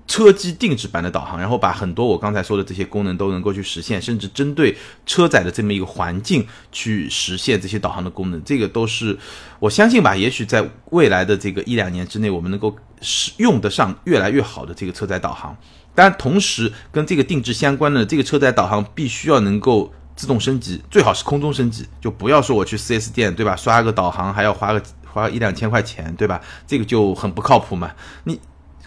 [0.08, 4.74] 车机定制版的导航，然后把很多我刚才说的这些功能都能够去实现，甚至针对
[5.06, 8.42] 车载的这么一个环境去实现这些导航的功能。
[8.46, 9.18] 这个都是
[9.60, 15.54] 我相信吧，也许在未来的这个一两年之内，我们能够使用得上越来越好的这个车载导航。
[15.94, 19.92] 但，同时跟这个定制相关的这个车载导航，必须要能够。
[20.18, 23.56] 自动升级最好是空中升级，就不要说我去 4S 店，对吧？
[23.56, 26.42] 刷个导航还要花个花一两千块钱，对吧？
[26.66, 27.92] 这个就很不靠谱嘛。
[28.26, 28.40] 你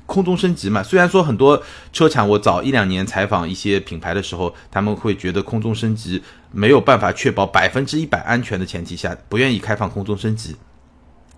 [0.06, 1.62] 空中升级嘛，虽然说很多
[1.92, 10.56] 车厂，我早一两年采访一些品牌的时候，他们会觉得空中升级没有办法确保百分之一百安全的前提下，不愿意开放空中升级。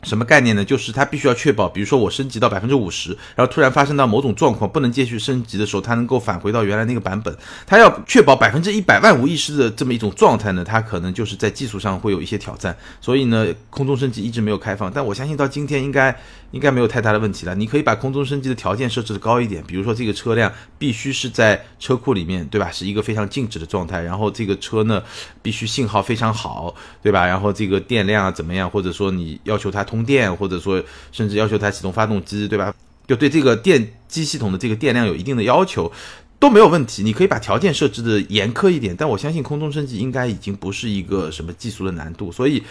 [0.03, 0.65] 什么概念呢？
[0.65, 7.37] 就是它必须要确保，比如说我升级到百分之五十，然后突然发生到某种状况不能继续升级的时候，它能够返回到原来那个版本。
[7.67, 12.77] 它要确保百分之一百万无一失的这么一种状态呢，它可能就是在技术上会有一些挑战。
[13.01, 14.91] 所以呢，空中升级一直没有开放。
[14.93, 16.13] 但我相信到今天应该
[16.51, 17.55] 应该没有太大的问题了。
[17.55, 22.73] 你可以把空中升级的条件设置的高一点，比如说这个车辆必须是在车库里面，对吧？
[22.73, 24.03] 是一个非常静止的状态。
[24.03, 25.01] 然后这个车呢，
[25.43, 27.25] 必须信号非常好，对吧？
[27.25, 28.69] 然后这个电量啊怎么样？
[28.69, 29.87] 或者说你要求它。
[29.93, 32.75] 通电，或者说甚至要求它启动发动机，对吧？
[33.07, 35.93] 就对这个电机系统的这个电量有一定的要求，
[36.39, 37.03] 都没有问题。
[37.03, 42.31] 你可以把条件设置的严苛一点，但我相信空中升级应该已经不是一个什么技术的难度。
[42.31, 42.63] 所以，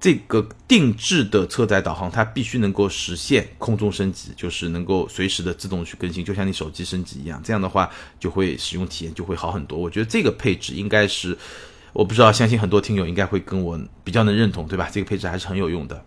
[0.00, 7.40] 这个定制的车载导航它必须能够实现空中升级，就是能够随时的自动去更新，就像你手机升级一样。
[7.42, 9.78] 这样的话，就会使用体验就会好很多。
[9.78, 11.38] 我觉得这个配置应该是，
[11.92, 14.90] 我不知道，相信很多听友应该会跟我比较能认同，对吧？
[14.92, 16.04] 这个配置还是很有用的。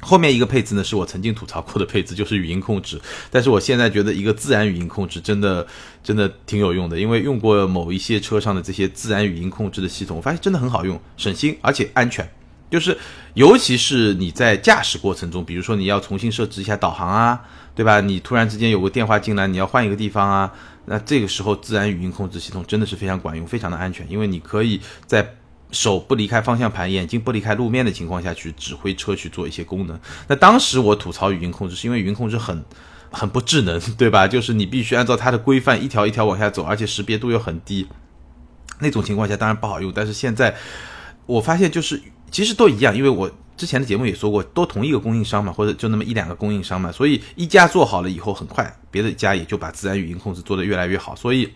[0.00, 3.00] 后面一个配置呢，是我曾经吐槽过的配置，就是语音控制。
[3.30, 5.66] 但是我现在觉得一个自然语音控制真的
[6.04, 12.28] 真的挺有用的，因为用过某一些车上的这些自然语音控制的系统，我发现真的很好用，省心而且安全。
[12.70, 12.96] 就是
[13.34, 17.40] 尤其是你在驾驶过程中，比如说你要重新设置一下导航啊，
[17.74, 18.00] 对吧？
[18.00, 20.52] 你突然之间有个电话进来，你要换一个地方啊，
[20.84, 25.34] 那这个时候自然语音控制系统真的是非常管用，非常的安全，因为你可以在。
[25.70, 30.00] 手不离开方向盘，眼睛不离开路面的情况下去指挥车去做一些功能。
[30.26, 32.64] 那当时我吐槽语音控制，是因为语音控制很
[33.10, 34.26] 很不智能，对吧？
[34.26, 37.86] 就是你必须按照它的规范一条一条往下走，而且识别度又很低，
[38.80, 39.92] 那种情况下当然不好用。
[39.94, 40.56] 但是现在
[41.26, 51.52] 我发现就是其实都一样，因为我之前的节目也说过，都同一个供应商嘛，或者就那么一两个供应商嘛，所以一家做好了以后，很快别的家也就把自然语音控制做得越来越好，所以。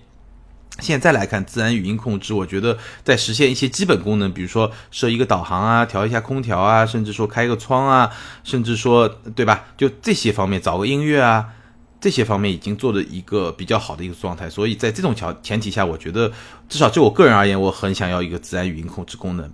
[0.80, 8.10] 现在来看，自然语音控制，我觉得在实现一些基本功能，比如说设一个导航啊，调一下空调啊，甚至说开个窗啊，
[8.42, 9.66] 甚至说，对吧？
[9.76, 11.46] 就这些方面，找个音乐啊，
[12.00, 14.48] 这些方面已经做了一个比较好的一个状态。
[14.48, 16.32] 所以在这种条前提下，我觉得
[16.68, 19.52] 至少就我个人而言，我很想要一个自然语音控制功能。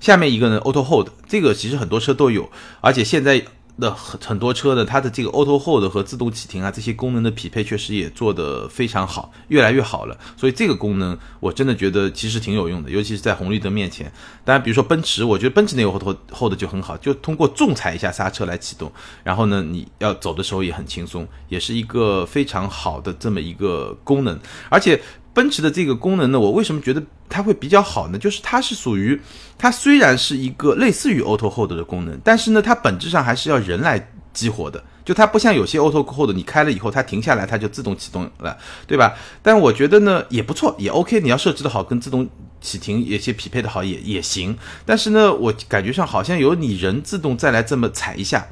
[0.00, 3.44] 下面一个呢，Auto Hold，这个其实很多车都有，而且现在。
[3.80, 10.16] 的很很多车的，它的这个 Auto Hold 和自动启停啊，这些功能的匹配确实也做得非常好，越来越好了。
[10.36, 14.12] 所以这个功能我真的觉得其实挺有用的，尤其是在红绿灯面前。
[14.44, 18.92] 当然，比如说奔驰，我觉得奔驰那个 Auto Hold 就很好，就通过重踩一下刹车来启动，
[19.24, 25.00] 然后呢，你要走的时候也很轻松，也是一个非常好的这么一个功能，而且。
[25.34, 28.18] 奔驰的这个功能呢，我为什么觉得它会比较好呢？
[28.18, 29.18] 就是它是属于，
[29.56, 34.84] 它虽然是一个类似于 Auto Hold 的功能，但是呢，它本质上还是要人来激活的。
[35.04, 39.14] 就它不像有些 Auto Hold，你开了以后它停下来，它就自动启动了，对吧？
[39.42, 41.20] 但我觉得呢也不错，也 OK。
[41.20, 42.28] 你要设置的好，跟自动
[42.60, 44.56] 启停也些匹配的好也也行。
[44.84, 48.46] 但是呢，我感觉上好像有你人自动再来这么踩一下，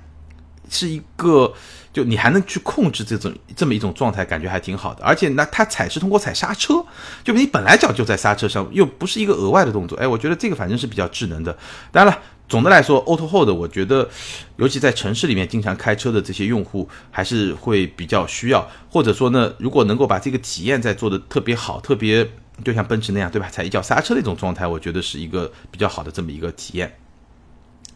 [0.71, 1.53] 是一个。
[1.93, 5.05] 就你还能去控制这种这么一种状态，感觉还挺好的。
[5.05, 6.85] 而且呢，它踩是通过踩刹车，
[7.25, 9.99] 就你本来脚就在刹车上，又不是一个额外的动作。
[9.99, 11.57] 哎，我觉得这个反正是比较智能的。
[11.91, 14.09] 当然了，总的来说，Auto Hold 我觉得，
[14.57, 18.69] 尤其在城市里面经常开车的这些用户，还是会比较需要。
[18.89, 22.29] 或者说呢，如果能够把这个体验再做的特别好，特别
[22.65, 23.49] 就像奔驰那样，对吧？
[23.51, 26.97] 踩一脚刹车的一种状态，我觉得是一个比较好的这么一个体验。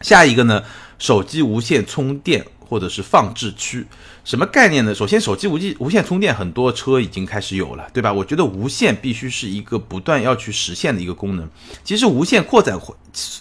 [0.01, 0.61] 下一个呢，
[0.99, 2.45] 手机无线充电。
[2.67, 3.85] 或者是放置区，
[4.23, 4.93] 什么概念呢？
[4.93, 8.11] 首先，手机无线无线充电，很多车已经开始有了，对吧？
[8.11, 11.49] 我觉得无线必须是一个不断要去实现的一个功能。
[11.83, 12.79] 其实无线扩展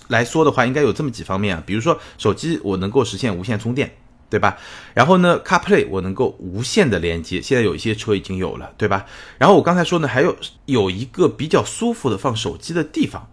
[0.09, 3.97] 来说的话，应该有这么几方面啊，比如说手机我能够实现无线充电，
[4.31, 4.57] 对吧？
[4.95, 9.07] 然后呢，CarPlay 我能够无线的连接，现在有一些车已经有了，对吧？
[9.39, 13.29] 然后我刚才说呢，还有有一个比较舒服的放手机的地方。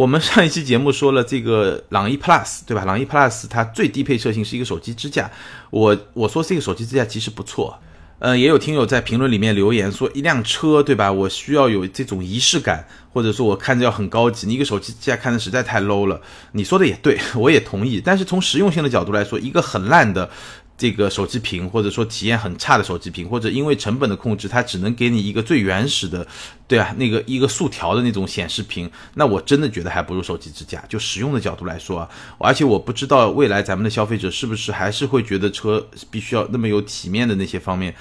[0.00, 2.86] 我们上一期节目说了这个朗逸 Plus，对吧？
[2.86, 5.30] 朗逸 Plus 它最低配车型是一个手机支架，
[5.68, 7.78] 我我说这个手机支架其实不错，
[8.20, 11.12] 嗯，也有听友在评论里面留言说一辆车，对吧？
[11.12, 16.18] 我需要有这种仪式感，或者说我看着要很高级，你一个手机支架看的实在太 low 了。
[16.52, 18.00] 你说的也对，我也同意。
[18.02, 20.30] 但是从实用性的角度来说，一个很烂的。
[20.80, 26.26] 这个手机屏，或者说体验很差的手机屏，或者因为成本的控制，它只能给你一个最原始的，
[26.66, 30.82] 对啊，那个一个竖条的那种显示屏，那我真的觉得还不如手机支架。
[30.88, 37.94] 就实用的角度来说啊，而且我不知道未来咱们的消费者是不是还是会觉得车必须要那么有体面的那些方面。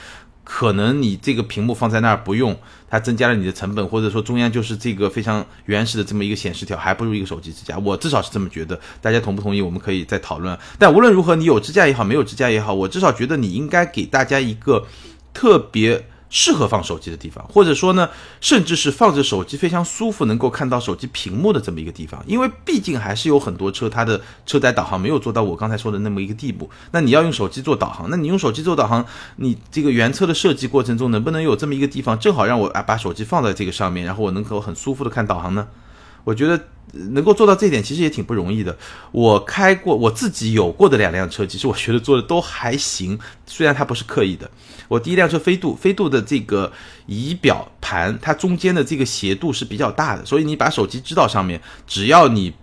[0.51, 2.57] 可能你这个屏幕放在那儿不用，
[2.89, 7.77] 它增加了你的成本，或者说中央就是这个非常原始的这么一个显示条，还不如一个手机支架。
[7.77, 9.61] 我至少是这么觉得，大家同不同意？
[9.61, 10.57] 我们可以再讨论。
[10.79, 14.87] 但无论如何，你有支架也好，没有支架也好，我至少觉得你应该给大家一个
[15.35, 16.07] 特别。
[16.29, 22.23] 适合放手机的地方，或者说呢，甚至是放着手机非常舒服，能够看到手机屏幕的这么一个地方。
[22.27, 26.69] 因为毕竟还是有很多车，它的车载导航没有做到我刚才说的那么一个地步。
[26.91, 29.05] 那你要用手机做导航，那你用手机做导航，
[29.37, 35.67] 你这个原车的设计过程中能不能有这么一个地方，正好让我啊把手机放在这个上面，然后我能够很舒服的看导航呢？
[36.25, 36.61] 我觉得
[36.93, 38.77] 能够做到这一点其实也挺不容易的。
[39.11, 44.49] 我开过我自己有过的两辆车，其实我觉得做的都还行，虽然它不是刻意的。
[44.87, 46.71] 我第一辆车飞度，飞度的这个
[47.05, 52.53] 仪表盘，它中间的这个斜度是比较大的，所以你把手机支到上面，只要你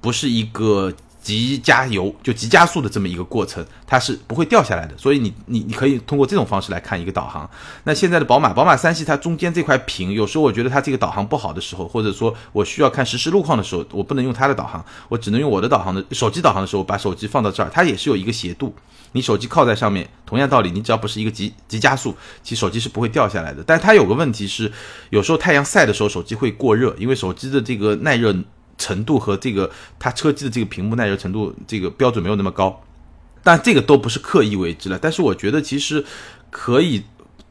[0.00, 0.92] 不是一个。
[1.22, 7.48] 急加油就急加速的这么一个过程，它是不会掉下来的，所以你你你可以通过这种方式来看一个导航。
[7.84, 18.74] 那现在的宝马，宝马三系它中间这块屏，有时候我觉得它这个导航不好的时候，或者说我需要看实时路况的时候，我不能用它的导航，我只能用我的导航的手机导航的时候，把手机放到这儿，它也是有一个斜度，
[19.12, 23.62] 你手机靠在上面，同样道理，你只要不是一个急急加速，其实手机是不会掉下来的。
[23.64, 24.72] 但是它有个问题是，
[25.10, 28.34] 有时候太阳晒的时候，手机会过热，因为手机的这个耐热。
[28.82, 32.82] 程度和这个它车机的这个屏幕耐热程度这个标准没有那么高，
[33.44, 34.98] 但这个都不是刻意为之了。
[35.00, 36.04] 但是我觉得其实
[36.50, 37.04] 可以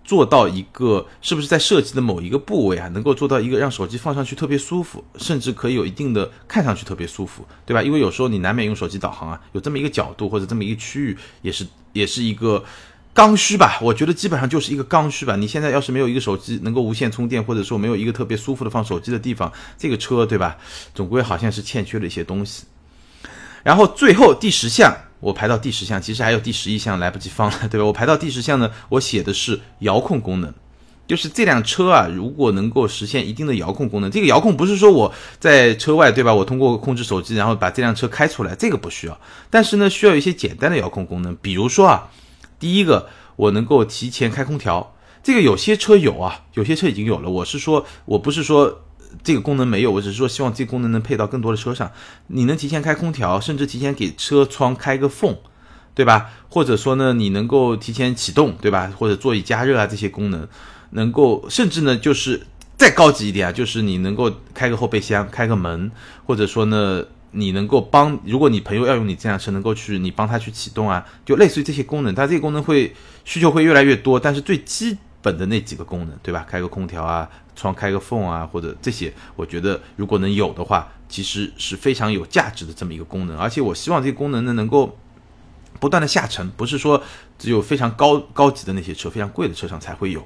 [0.03, 7.81] 做到一个，是不是在设计的某一个部位啊，能够做到一个让手机放上去特别舒服，甚至可以有一定的看上去特别舒服，对吧？
[7.81, 12.63] 因为有时候你难免用手机导航啊，有这么一个角度或者这么一个区域，也是也是一个。
[13.13, 15.35] 刚需吧，我觉得基本上就是一个刚需吧。
[15.35, 20.55] 你现在要是没有一个手机能够无线充电，或者说没有一个特别舒服的放手机的地方，这个车对吧，
[20.93, 22.63] 总归好像是欠缺了一些东西。
[23.63, 27.85] 然后最后第十项，我排到第十项，其实还有第十一项来不及放了， 对吧？
[27.85, 30.51] 我排到第十项呢，我写的是遥控功能，
[31.05, 36.33] 就是这辆车啊，如果能够实现一定的遥控功能，这个遥控不是说我在车外，对吧？
[36.33, 39.19] 我通过控制手机，然后把这辆车开出来，这个不需要。
[39.49, 42.09] 但是呢，需要一些简单的遥控功能，比如说啊，
[42.61, 47.29] 第一个，我能够提前开空调，这个有些车有啊，有些车已经有了。
[47.29, 48.83] 我是说，我不是说。
[49.25, 51.91] 这个功能没有，我只是说希望这个功能能配到更多的车上。
[52.27, 55.35] 你能提前开空调，甚至提前给车窗开个缝，
[55.93, 56.29] 对吧？
[56.47, 58.89] 或者说呢，你能够提前启动，对吧？
[58.97, 60.47] 或者座椅加热啊这些功能，
[60.91, 62.47] 能够甚至呢就是
[62.77, 65.91] 再高级一点啊，就是你能够开个后备箱、开个门，
[66.25, 72.93] 或者说呢你能够帮，如果你朋友要用你这辆车，能够去你帮他去启动啊，就类似于这些功能，它这个功能会
[73.25, 76.45] 需求会越来越多，但是最基本的那几个功能，对吧？
[76.49, 77.29] 开个空调啊。
[77.53, 83.37] 窗开个缝啊，或者这些，我觉得如果能有的话，其实是非常有价值的这么一个功能。
[83.37, 84.97] 而且我希望这些功能呢，能够
[85.79, 87.03] 不断的下沉，不是说
[87.37, 90.25] 只有非常高高级的那些车、非常贵的车上才会有。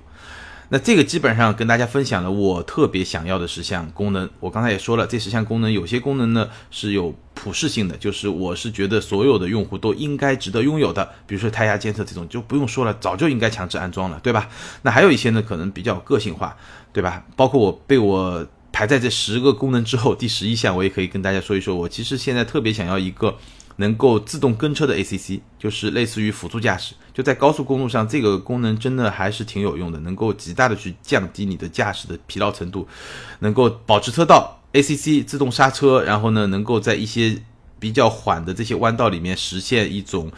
[0.70, 4.30] 那这个基本上跟大家分享了我特别想要的十项功能。
[4.40, 11.08] 我刚才也说了，这十项功能有些功能呢是有普适性的，就是我是觉得所有的用户都应该值得拥有的。
[11.28, 14.50] 比如说胎压监测这种就不用说了，早就应该强制安装了，对吧？
[14.82, 16.56] 那还有一些呢，可能比较个性化。
[16.96, 17.26] 对吧？
[17.36, 21.76] 包括我被我排在这十个功能之后，第十一项我也可以跟大家说一说。
[21.76, 23.36] 我其实现在特别想要一个
[23.78, 26.94] 能够自动跟车的 ACC，就是类似于辅助驾驶。
[27.14, 32.88] 就在高速公路上，这个功能真的还是挺有用的，能够极大的去降低你的驾驶的疲劳程度，
[33.40, 37.42] 能够保持车道 ACC 自动刹车，然后呢，能够在一些
[37.80, 40.32] 比较缓的这些弯道里面实现一种。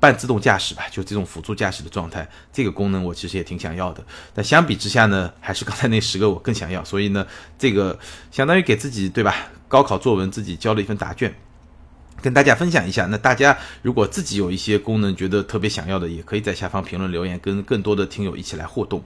[0.00, 4.04] 半自动驾驶吧，就这种辅助驾驶的状态，这个功能我其实也挺想要的。
[4.34, 6.84] 但相比之下呢，还是刚才那十个我更想要。
[6.84, 7.26] 所以呢，
[7.58, 7.98] 这个
[8.30, 9.34] 相当于给自己对吧？
[9.66, 11.34] 高考作文自己交了一份答卷，
[12.24, 13.04] 跟大家分享一下。
[13.10, 19.04] 那大家如果自己有一些功能觉得特别想要的，也可以在下方评论留言，跟更多的听友一起来互动。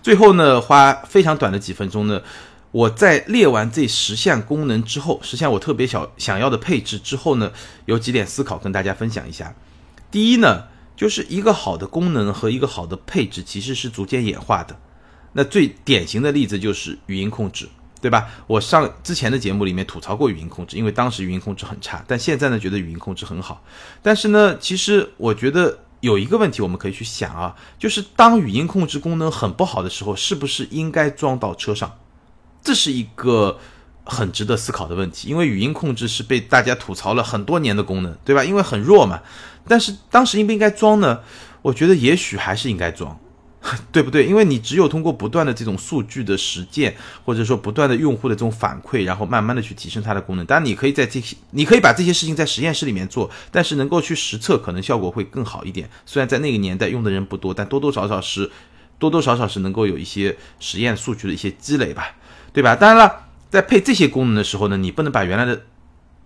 [0.00, 2.22] 最后呢，花非常短的几分钟呢，
[2.70, 7.50] 我在列完这十项功能之后，十项我特别想想要的配置之后呢，
[7.86, 9.52] 有几点思考跟大家分享一下。
[10.12, 14.78] 第一呢，就是一个好的功能和一个好的配置其实是逐渐演化的。
[15.32, 17.68] 那最典型的例子就是语音控制，
[18.00, 18.28] 对吧？
[18.46, 23.62] 我上之前的节目里面吐槽过语音控制，因为当时语音控制很差，但现在呢觉得语音控制很好。
[24.02, 31.98] 但是呢，其实我觉得有一个问题我们可以去想啊，就是当语音控制功能很不好的时候，是不是应该装到车上？
[32.62, 33.58] 这是一个。
[34.02, 38.42] 很值得思考的问题，因为语音控制是被大家吐槽了很多年的功能，对吧？
[38.42, 39.20] 因为很弱嘛。
[39.68, 41.20] 但是当时应不应该装呢？
[41.62, 43.16] 我觉得也许还是应该装，
[43.92, 44.26] 对不对？
[44.26, 50.46] 因为你只有通过不断的这种数据的实践，或者说不断的用户的这种反馈，然后慢慢的去提升它的功能。
[50.46, 55.88] 当然，你可以在这些，你可以把这些事情在实验室里面做，但是能够去实测，可能效果会更好一点。
[56.06, 58.50] 虽然在那个年代用的人不多，但多多少少是
[58.98, 62.16] 多多少少是能够有一些实验数据的一些积累吧，
[62.52, 62.74] 对吧？
[62.76, 63.26] 当然了。
[63.50, 65.64] 在配这些功能的时候呢，你不能把原来的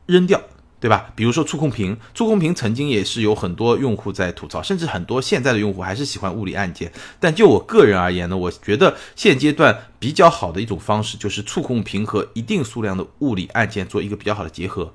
[0.05, 0.39] 扔掉，
[0.85, 1.11] 对吧？
[1.17, 6.93] 比如说触控屏，触控屏曾经也是有很多用户在吐槽，甚至很多现在的用户还是喜欢物理按键。
[7.19, 14.93] 但就我个人而言呢，我觉得现阶段比较好的一种方式就是触控屏和一定数量的物理按键做一个比较好的结合。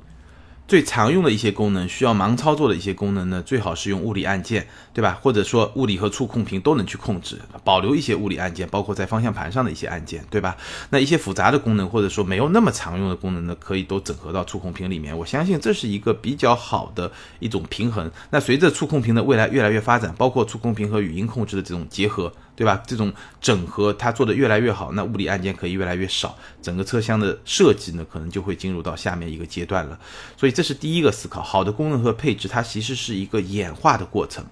[0.69, 5.17] 最常用的一些功能，需要盲操作的一些功能呢，最好是用物理按键，对吧？
[5.19, 10.55] 或者说物理和触控屏都能去控制，保留一些物理按键，包括在方向盘上的一些按键，对吧？
[10.91, 15.17] 那一些复杂的功能，或者说没有那么常用的功能呢，可以都整合到触控屏里面。
[15.17, 18.11] 我相信这是一个比较好的一种平衡。
[18.29, 22.31] 那随着触控屏的未来越来越发展，包括触控屏和语音控制的这种结合。
[22.59, 22.83] 对吧？
[22.85, 29.97] 这种整合它做的越来越好，那物理按键可以越来越少，整个车厢的设计呢，可能就会进入到下面一个阶段了。
[30.35, 34.43] 所以这是第一个思考，好的功能和配置，它其实是一个演化的过程。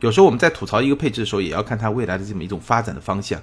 [0.00, 3.40] 有时候我们在吐槽一个配置的时候，也要看它未来的这么一种发展的方向。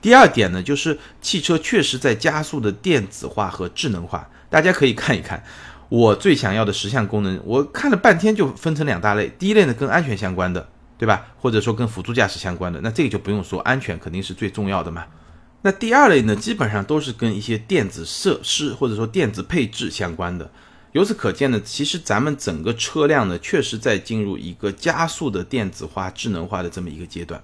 [0.00, 4.26] 第二点呢，就是汽车确实在加速的电子化和智能化。
[4.48, 5.44] 大家可以看一看
[5.90, 9.30] 我最想要的十项功能，我看了半天就分成两大类。
[9.38, 10.66] 第一类呢，跟安全相关的。
[10.98, 11.28] 对吧？
[11.38, 15.06] 或者说跟辅助驾驶相关的，那这个就不用说，安全肯定是最重要的嘛。
[15.62, 20.50] 那第二类呢，基本上都是跟一些电子设施或者说电子配置相关的。
[20.92, 27.40] 由此可见呢，其实咱们整个车辆呢，确实在进入一个加速的电子化、智能化的这么一个阶段。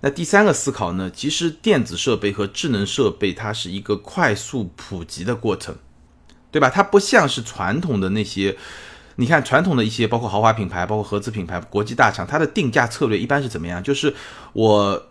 [0.00, 5.74] 那第三个思考呢，其实电子设备和智能设备它是一个快速普及的过程，
[6.52, 6.70] 对吧？
[6.70, 8.56] 它不像是传统的那些。
[9.16, 13.82] 你看传统的一些，包括豪华品牌，包括合资品牌、国际大厂，它的定价策略一般是怎么样？
[13.82, 14.14] 就是
[14.52, 15.08] 我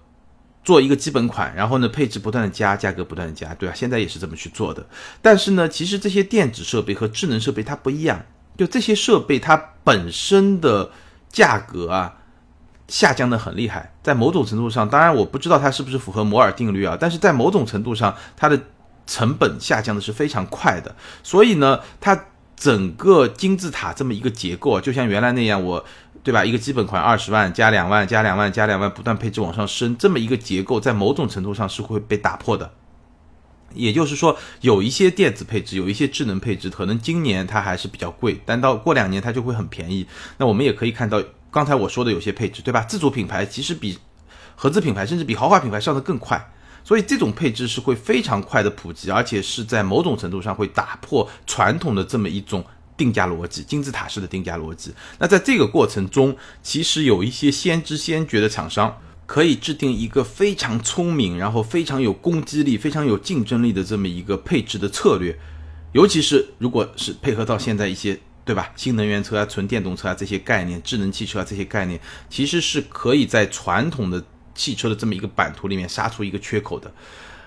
[0.63, 3.75] 做一个基本款，然后呢配置不断的加，价格不断的加，对吧？
[3.75, 4.85] 现在也是这么去做的。
[5.21, 8.23] 但是呢，其实这些电子设备和智能设备它不一样，
[8.57, 10.89] 就这些设备它本身的
[11.29, 12.17] 价格啊
[12.87, 13.93] 下降的很厉害。
[14.03, 18.59] 在某种程度上，当然我不知道它是不是符合摩尔定律啊，但是在某种程度上，它的
[19.07, 20.95] 成本下降的是非常快的。
[21.23, 22.25] 所以呢，它
[22.55, 25.85] 整个金字塔这么一个结构啊，就像原来那样，我
[26.23, 26.43] 对吧？
[26.43, 32.71] 一个基本款二十万加两万加两万加两万，不断配置往上升，这么一个结构，在某种程度上是会被打破的。
[33.73, 40.07] 也就是说，有一些电子配置，有一些智能配置，可能今年它还是比较贵，但到过两年它就会很便宜。
[40.37, 42.81] 那我们也可以看到，刚才我说的有些配置，对吧？
[42.83, 43.99] 自主品牌其实比
[44.55, 46.53] 合资品牌，甚至比豪华品牌上的更快，
[46.85, 52.63] 所以这种配置是会非常快的普及，而且是在某种程度上会打破传统的这么一种
[52.95, 54.93] 定价逻辑，金字塔式的定价逻辑。
[55.19, 58.97] 那在这个过程中，其实有一些先知先觉的厂商。
[59.27, 65.35] 可以制定一个非常聪明，然后非常有攻击力、非常有竞争力的这么一个配置的策略，
[65.93, 74.23] 尤其是如果是配合到现在一些对吧，新能源车啊、纯电动车啊这些概念、智能汽车啊这些概念，其实是可以在传统的
[74.55, 76.91] 汽车的这么一个版图里面杀出一个缺口的。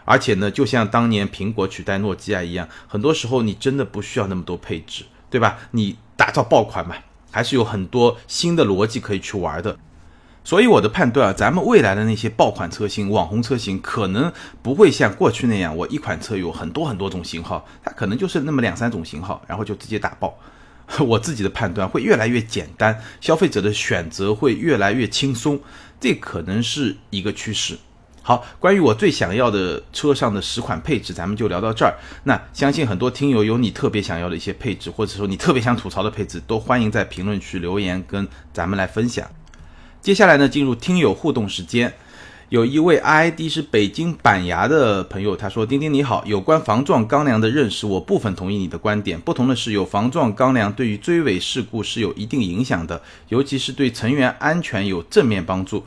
[0.04, 5.58] 而且呢，就像当年苹果取代诺基亚一样，很多时候你真的不需要那么多配置，对吧？
[5.72, 6.94] 你打造爆款嘛，
[7.30, 9.76] 还是有很多新的逻辑可以去玩的。
[10.44, 14.32] 所以我的判断啊，咱们未来的那些爆款车型、网红车型，可能
[14.62, 20.34] 不会像过去那样，我一款车有很多很多种型号，它可能就是那么两三种型号，然后就直接打爆。
[21.06, 25.60] 我自己的判断会越来越简单，消费者的选择会越来越轻松，
[26.00, 27.78] 这可能是一个趋势。
[28.22, 31.96] 好，关于我最想要的车上的十款配置，咱们就聊到这儿。
[32.24, 39.26] 那相信很多听友有你特别想要的一些配置，或者说你特别想吐槽的配置，都欢迎在评论区留言跟咱们来分享。
[40.02, 41.92] 接下来呢，进入听友互动时间。
[42.50, 49.20] 有一位 ID 是北京板牙的朋友，他说：“丁丁你好，有关防撞钢梁的认识，我部分同意你的观点。
[49.20, 55.84] 不同的是，有防撞钢梁对于追尾事故是有一定影响的，尤其是对成员安全有正面帮助。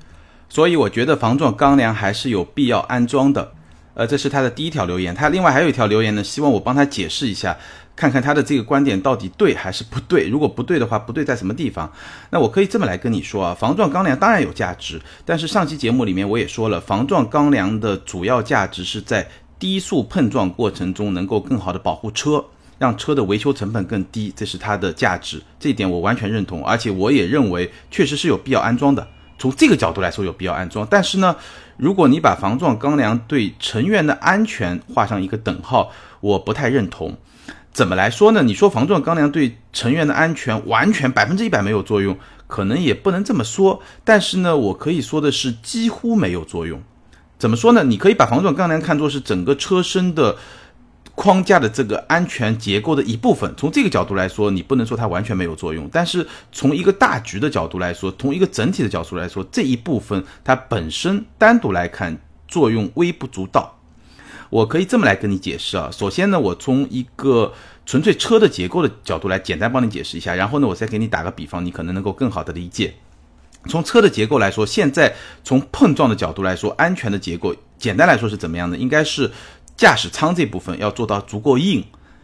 [0.49, 3.53] 所以我觉得防撞钢梁还是有必要安装的。”
[3.93, 5.13] 呃，这是他的第一条留言。
[5.13, 7.57] 他另外还有一条留言呢，希望我帮他解释一下。
[7.95, 10.27] 看看他的这个观点到底对还是不对？
[10.27, 11.91] 如果不对的话，不对在什么地方？
[12.29, 19.27] 那我可以这么来跟你说啊，防撞钢梁当然有价值，但是上期节目里面我也说了，防撞钢梁的主要价值是在
[19.59, 22.43] 低速碰撞过程中能够更好的保护车，
[22.79, 29.07] 让车的维修成本更低，这是它的价值，这一点我完全认同，而且我也认为确实是有必要安装的。
[29.37, 30.87] 从这个角度来说，有必要安装。
[30.89, 31.35] 但是呢，
[31.77, 37.17] 如果你把防撞钢梁对成员的安全画上一个等号，我不太认同。
[37.73, 38.43] 怎么来说呢？
[38.43, 42.17] 你说防撞钢梁对成员的安全完全百分之一百没有作用，
[42.47, 43.81] 可能也不能这么说。
[44.03, 46.81] 但是呢，我可以说的是几乎没有作用。
[47.39, 47.83] 怎么说呢？
[47.85, 50.35] 你可以把防撞钢梁看作是整个车身的
[51.15, 53.53] 框架的这个安全结构的一部分。
[53.55, 55.89] 从这个角度来说，你不能说它完全没有作用。
[55.91, 62.17] 但是从一个大局的角度来说，从一个整体的角度来说，这一部分它本身单独来看
[62.47, 63.77] 作用微不足道。
[64.51, 67.53] 我可以这么来跟你解释啊，首先呢，我从一个
[67.85, 72.93] 纯粹车的结构的角度来简单帮你解释一下，然后呢，我再给你打个比方，你可能能够更好的理解。
[73.69, 78.75] 从车的结构来说，现在从碰撞的角度来说，安全的结构，简单来说是怎么样的？
[78.75, 79.31] 应该是
[79.77, 81.81] 驾驶舱这部分要做到足够硬。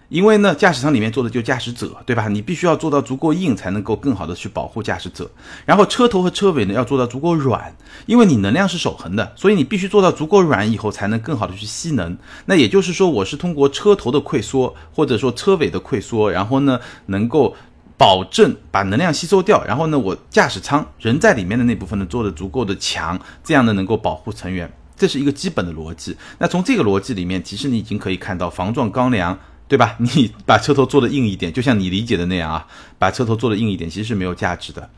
[0.09, 2.29] 因为呢，驾驶舱里面坐的就驾驶者，对吧？
[2.29, 5.29] 你必须要做到足够硬，才能够更好的去保护驾驶者。
[5.65, 12.17] 然后车头和车尾呢，要做到足够软，因为你能量是守恒的，所以你必须做到足够软以后，才能更好的去吸能。
[12.45, 17.53] 那也就是说，我是通过车头的溃缩，或者说车尾的溃缩，然后呢，能够
[17.97, 19.61] 保证把能量吸收掉。
[19.65, 24.71] 然后呢，我驾驶舱人在里面的那部分呢，做的足够的强，这样呢，能够保护成员。
[24.95, 26.15] 这是一个基本的逻辑。
[26.39, 29.37] 那从这个逻辑里面，其实你已经可以看到防撞钢梁。
[29.67, 29.95] 对吧？
[29.99, 32.65] 你把车头做的硬一点，就像你理解的那样啊，
[32.97, 34.89] 把车头做的硬一点，其实是没有价值的。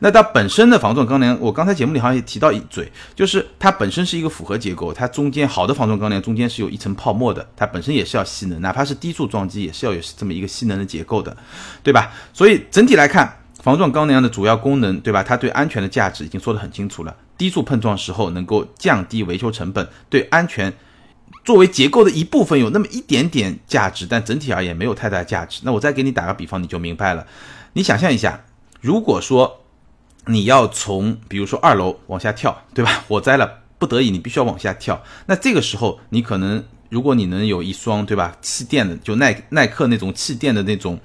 [0.00, 11.36] 那它本身的防撞钢梁，我刚才节目里好像也提到一嘴，就是它本身是一个复合结构，它中间好的防撞钢梁中间是有一层泡沫的，它本身也是要吸能，哪怕是低速撞击也是要有这么一个吸能的结构的，
[11.82, 12.12] 对吧？
[12.32, 15.22] 所以整体来看，防撞钢梁的主要功能，对吧？
[15.22, 20.72] 它对安全的价值已经说得很清楚了，低速碰撞时候能够降低维修成本，对安全。
[21.48, 25.62] 作为结构的一部分，有那么一点点价值，但整体而言没有太大价值。
[25.64, 27.26] 那我再给你打个比方，你就明白了。
[27.72, 28.44] 你想象一下，
[28.82, 29.64] 如果说
[30.26, 33.02] 你要从比如说二楼往下跳，对吧？
[33.08, 35.02] 火灾了，不得已你必须要往下跳。
[35.24, 41.00] 那这个时候，你可能如果你能有一双对吧气垫的，就耐耐克那种气垫的那种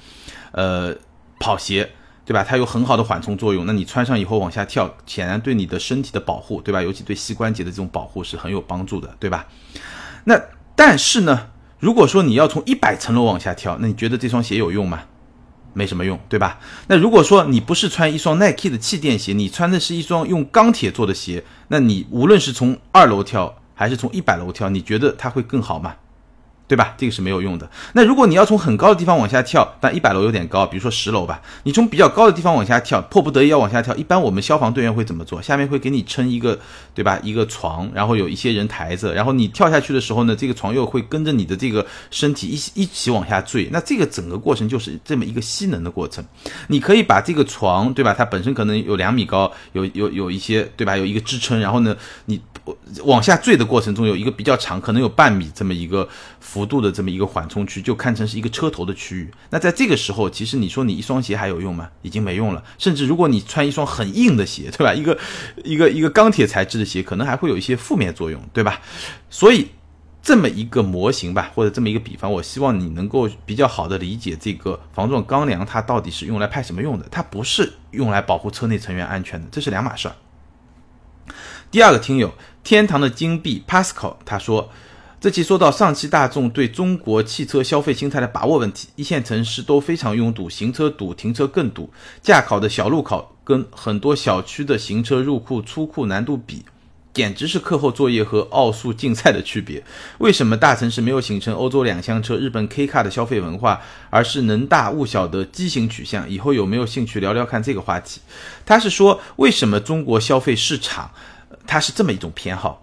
[0.52, 0.94] 呃
[1.40, 1.90] 跑鞋，
[2.26, 2.44] 对吧？
[2.44, 3.66] 它有很好的缓冲作用。
[3.66, 6.82] 那你穿上以后往下跳，显然对你的身体的保护，对吧？
[6.82, 9.48] 尤其对膝关节的这种保护是很有帮助的，对吧？
[10.26, 10.42] 那
[10.76, 11.50] 但是呢，
[11.80, 15.02] 如果说你要从一百层楼往下跳，那你觉得这双鞋有用吗？
[15.74, 16.60] 没什么用，对吧？
[16.88, 25.96] 那如果说你不是穿一双 Nike 的气垫鞋，你穿的是一双用钢铁做的鞋，那你无论是从二楼跳还是从一百楼跳，你觉得它会更好吗？
[26.68, 26.94] 对吧？
[26.98, 27.70] 这个是没有用的。
[27.94, 35.42] 那如果你要从很高的地方往下跳，但一百楼有点高，比如说十楼吧，你从比较高的地方往下跳，迫不得已要往下跳，一般我们消防队员会怎么做？
[35.42, 36.58] 下面会给你撑一个，
[36.96, 37.20] 对吧？
[37.22, 43.70] 一个床，然后有一些人抬着，然后你跳下去的时候呢，这个床又会跟着你的这个身体一起一起往下坠。
[43.72, 46.24] 那这个整个过程就是这么一个吸能的过程。
[46.68, 48.16] 你可以把这个床，对吧？
[48.18, 50.96] 它本身可能有两米高，有有有一些，对吧？
[50.96, 51.96] 有一个支撑，然后呢，
[52.26, 52.42] 你。
[53.04, 56.08] 往下坠的过程中有一个比较长，可能有半米这么一个
[56.54, 59.34] 幅度的这么一个缓冲区，就看成是一个车头的区域。
[59.50, 61.90] 那在这个时候，其实你说你一双鞋还有用吗？
[62.04, 62.64] 已经没用了。
[62.78, 64.94] 甚至如果你穿一双很硬的鞋，对吧？
[64.94, 65.18] 一个
[65.64, 68.82] 一个一个钢铁材质的鞋，可能还会有一些负面作用，对吧？
[69.32, 69.70] 所以
[70.22, 77.08] 这么一个模型吧，或者这么一个比方，我希望你能够比较好的理解这个防撞钢梁它到底是用来派什么用的？
[77.10, 80.16] 它不是用来保护车内成员安全的，这是两码事儿。
[81.72, 82.32] 第二个听友。
[82.64, 84.72] 天堂的金币 Pascal 他说，
[85.24, 91.90] 这期说到上汽大众对中国汽车消费心态的把握问题，一线城市都非常拥堵，行车堵，停车更堵。
[92.22, 96.66] 驾考的小路考跟很多小区的行车入库出库难度比，
[97.14, 99.82] 简直是课后作业和奥数竞赛的区别。
[100.18, 106.30] 为什么大城市没有形成欧洲两厢车、日本 K car 的消费文化，而是能大物小的畸形取向？
[106.30, 108.20] 以后有没有兴趣聊聊看这个话题？
[108.66, 111.12] 他是说，为什么中国消费市场？
[111.66, 112.83] 它是这么一种偏好，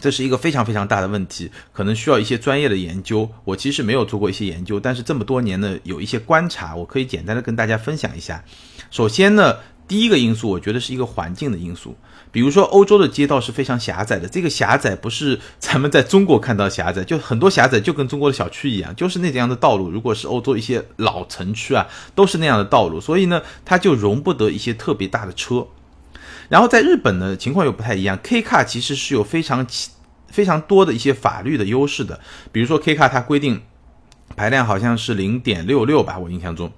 [0.00, 3.28] 这是一个非常非常大的问题，可能需要一些专业的研究。
[3.44, 8.44] 我其实没有做过一些研究，但是这么多年呢，有一些观察，我可以简单的跟大家分享一下。
[8.90, 9.56] 首先呢，
[9.88, 11.96] 第一个因素，我觉得是一个环境的因素。
[12.30, 19.88] 比如说，欧洲的街道是非常狭窄的，这个狭窄不是 咱们在中国看到狭窄，就很多狭窄就跟中国的小区一样，就是那样的道路。
[19.88, 21.86] 如果是欧洲一些老城区啊，
[22.16, 25.64] 都是那样的道路，所以呢，它就容不得一些特别大的车。
[26.48, 28.18] 然后在日本呢，情况又不太一样。
[28.22, 29.66] K car 其实是有非常
[30.28, 32.20] 非常多的一些法律的优势的，
[32.52, 33.62] 比如说 K car 它规定
[34.36, 36.72] 排量好像是零点六六吧，我印象中。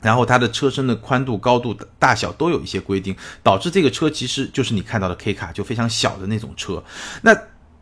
[0.00, 6.82] 然后它的车身的宽度、高度、大小都有一些规定，导致这个车其实就是你看到的 K car 就非常小的那种车。
[7.22, 7.36] 那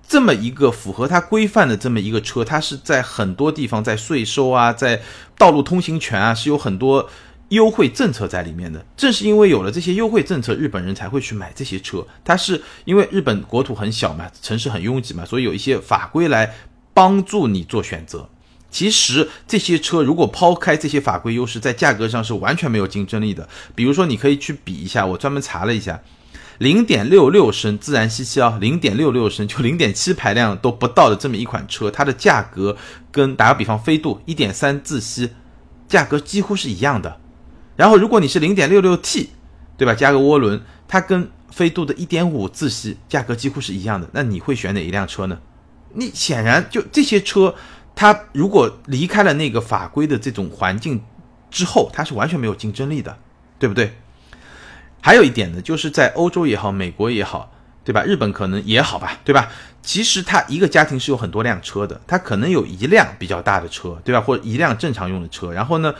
[0.06, 5.00] 这么一个符合它规范的这么一个车，它是在很多地方在税收啊，在
[5.38, 7.08] 道路通行权啊是有很多。
[7.50, 12.04] 优惠政策在里面的，正是因为有了这些优惠政策，日本人才会去买这些车。
[12.24, 16.52] 它是因为日本国土很小嘛，城市很拥挤嘛，所以有一些法规来
[16.94, 18.28] 帮助你做选择。
[18.70, 23.48] 其实这些车如果抛开这些法规优势，在价格上是完全没有竞争力的。
[23.74, 26.00] 比如说，你可以去比一下，我专门查了一下，
[26.58, 32.76] 零点六六升自然吸气啊，零点六六升就零点七排量都不到的这么一款车，它的价格
[33.10, 35.28] 跟打个比方，飞度一点三自吸
[35.88, 37.18] 价格几乎是一样的。
[37.76, 39.30] 然后，如果你是零点六六 T，
[39.76, 39.94] 对吧？
[39.94, 44.08] 加个涡轮，它跟飞度的一点五自吸价格几乎是一样的。
[44.12, 45.38] 那你会选哪一辆车呢？
[45.94, 47.54] 你显然就这些车，
[47.94, 51.02] 它如果离开了那个法规的这种环境
[51.50, 53.16] 之后，它是完全没有竞争力的，
[53.58, 53.96] 对不对？
[55.00, 57.50] 还有一点呢，就是在欧洲也好，美国也好，
[57.82, 58.04] 对吧？
[58.04, 59.48] 日本可能也好吧，对吧？
[59.82, 64.20] 其实它一个家庭是有很多辆车的，它可能有一辆比较大的车，对吧？
[64.20, 65.94] 或者一辆正常用的车，然后呢？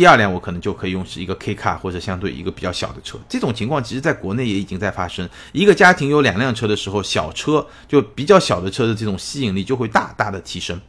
[0.00, 5.28] 第二辆我可能就可以用是一个 K 卡或者相对一个比较小的车，这种情况其实在国内也已经在发生。
[5.52, 10.80] 一个家庭有两辆车的时候，小车就比较小的车的这种吸引力就会大大的提升。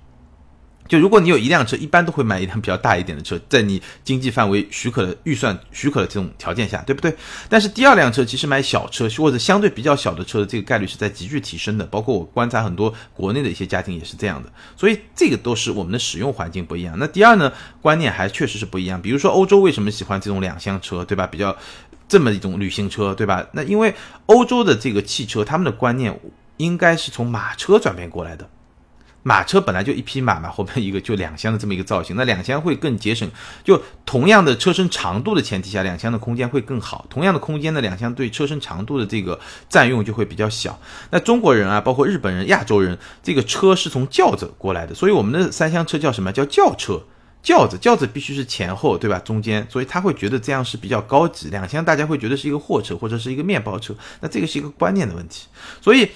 [0.92, 7.16] 就如果你有一辆车，一般都会买一辆比较大一点的车，在你经济范围许可的预算许可的这种条件下，对不对？
[7.48, 16.94] 但是第二辆车其实买小车或者相对比较小的车的这个概率是在急剧提升的，包括我观察很多国内的一些家庭也是这样的，所以这个都是我们的使用环境不一样。
[17.00, 17.50] 那第二呢，
[17.82, 19.02] 观念还确实是不一样。
[19.02, 21.26] 比如说欧洲为什么喜欢这种两厢车，对吧？
[21.26, 21.56] 比较
[22.10, 23.48] 这么一种旅行车，对吧？
[23.54, 26.20] 那因为欧洲的这个汽车，他们的观念
[26.58, 28.50] 应该是从马车转变过来的。
[29.24, 33.30] 马车本来就一匹马嘛，后面一个就两厢的这么一个造型，那两厢会更节省。
[33.64, 37.06] 就同样的车身长度的前提下，两厢的空间会更好。
[37.08, 40.80] 同样的空间呢，两厢对车身长度的这个占用就会比较小。
[41.12, 47.00] 那中国人啊，包括日本人、亚洲人，这个车是从轿子过来的，所以我们的三厢车叫什么叫轿车？
[47.44, 49.20] 轿子，轿子必须是前后对吧？
[49.20, 51.50] 中间，所以他会觉得这样是比较高级。
[51.50, 55.46] 两厢大家会觉得是一个货车或者是一个面包车，那这个是一个观念的问题。
[55.80, 56.10] 所以。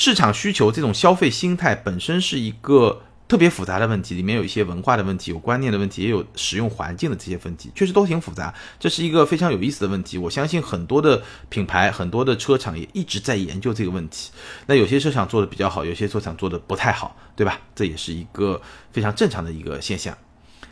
[0.00, 8.54] 市场需求这种消费心态本身是一个特别复杂的问题，里面有一些文化的问题，有观念的问题，也有使用环境的这些问题，确实都挺复杂。
[8.78, 14.30] 这是一个非常有意思的问题，我相信很多的品牌、很多的车厂也一直在研究这个问题。
[14.64, 17.60] 那有些车厂做的比较好，有些车厂做的不太好，对吧？
[17.74, 18.58] 这也是一个
[18.90, 20.16] 非常正常的一个现象。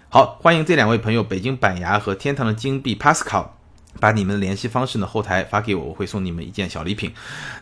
[0.09, 3.49] 好，欢迎这两位朋友，北京板牙和天堂的金币 Pascal，
[4.01, 7.13] 把你们的联系方式呢后台发给我，我会送你们一件小礼品。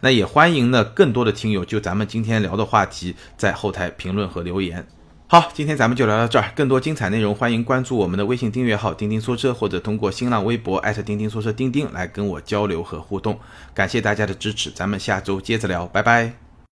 [0.00, 4.86] 那也欢迎呢更多的听友就咱们今天聊的话题在后台评论和留言。
[5.28, 13.36] 好，今天咱们就聊到这儿，更多精彩内容欢迎关注我们的微信订阅号“钉钉说车”或者通过新浪微博钉钉说车钉钉来跟我交流和互动。
[13.74, 16.45] 感谢大家的支持，咱们下周接着聊，拜拜。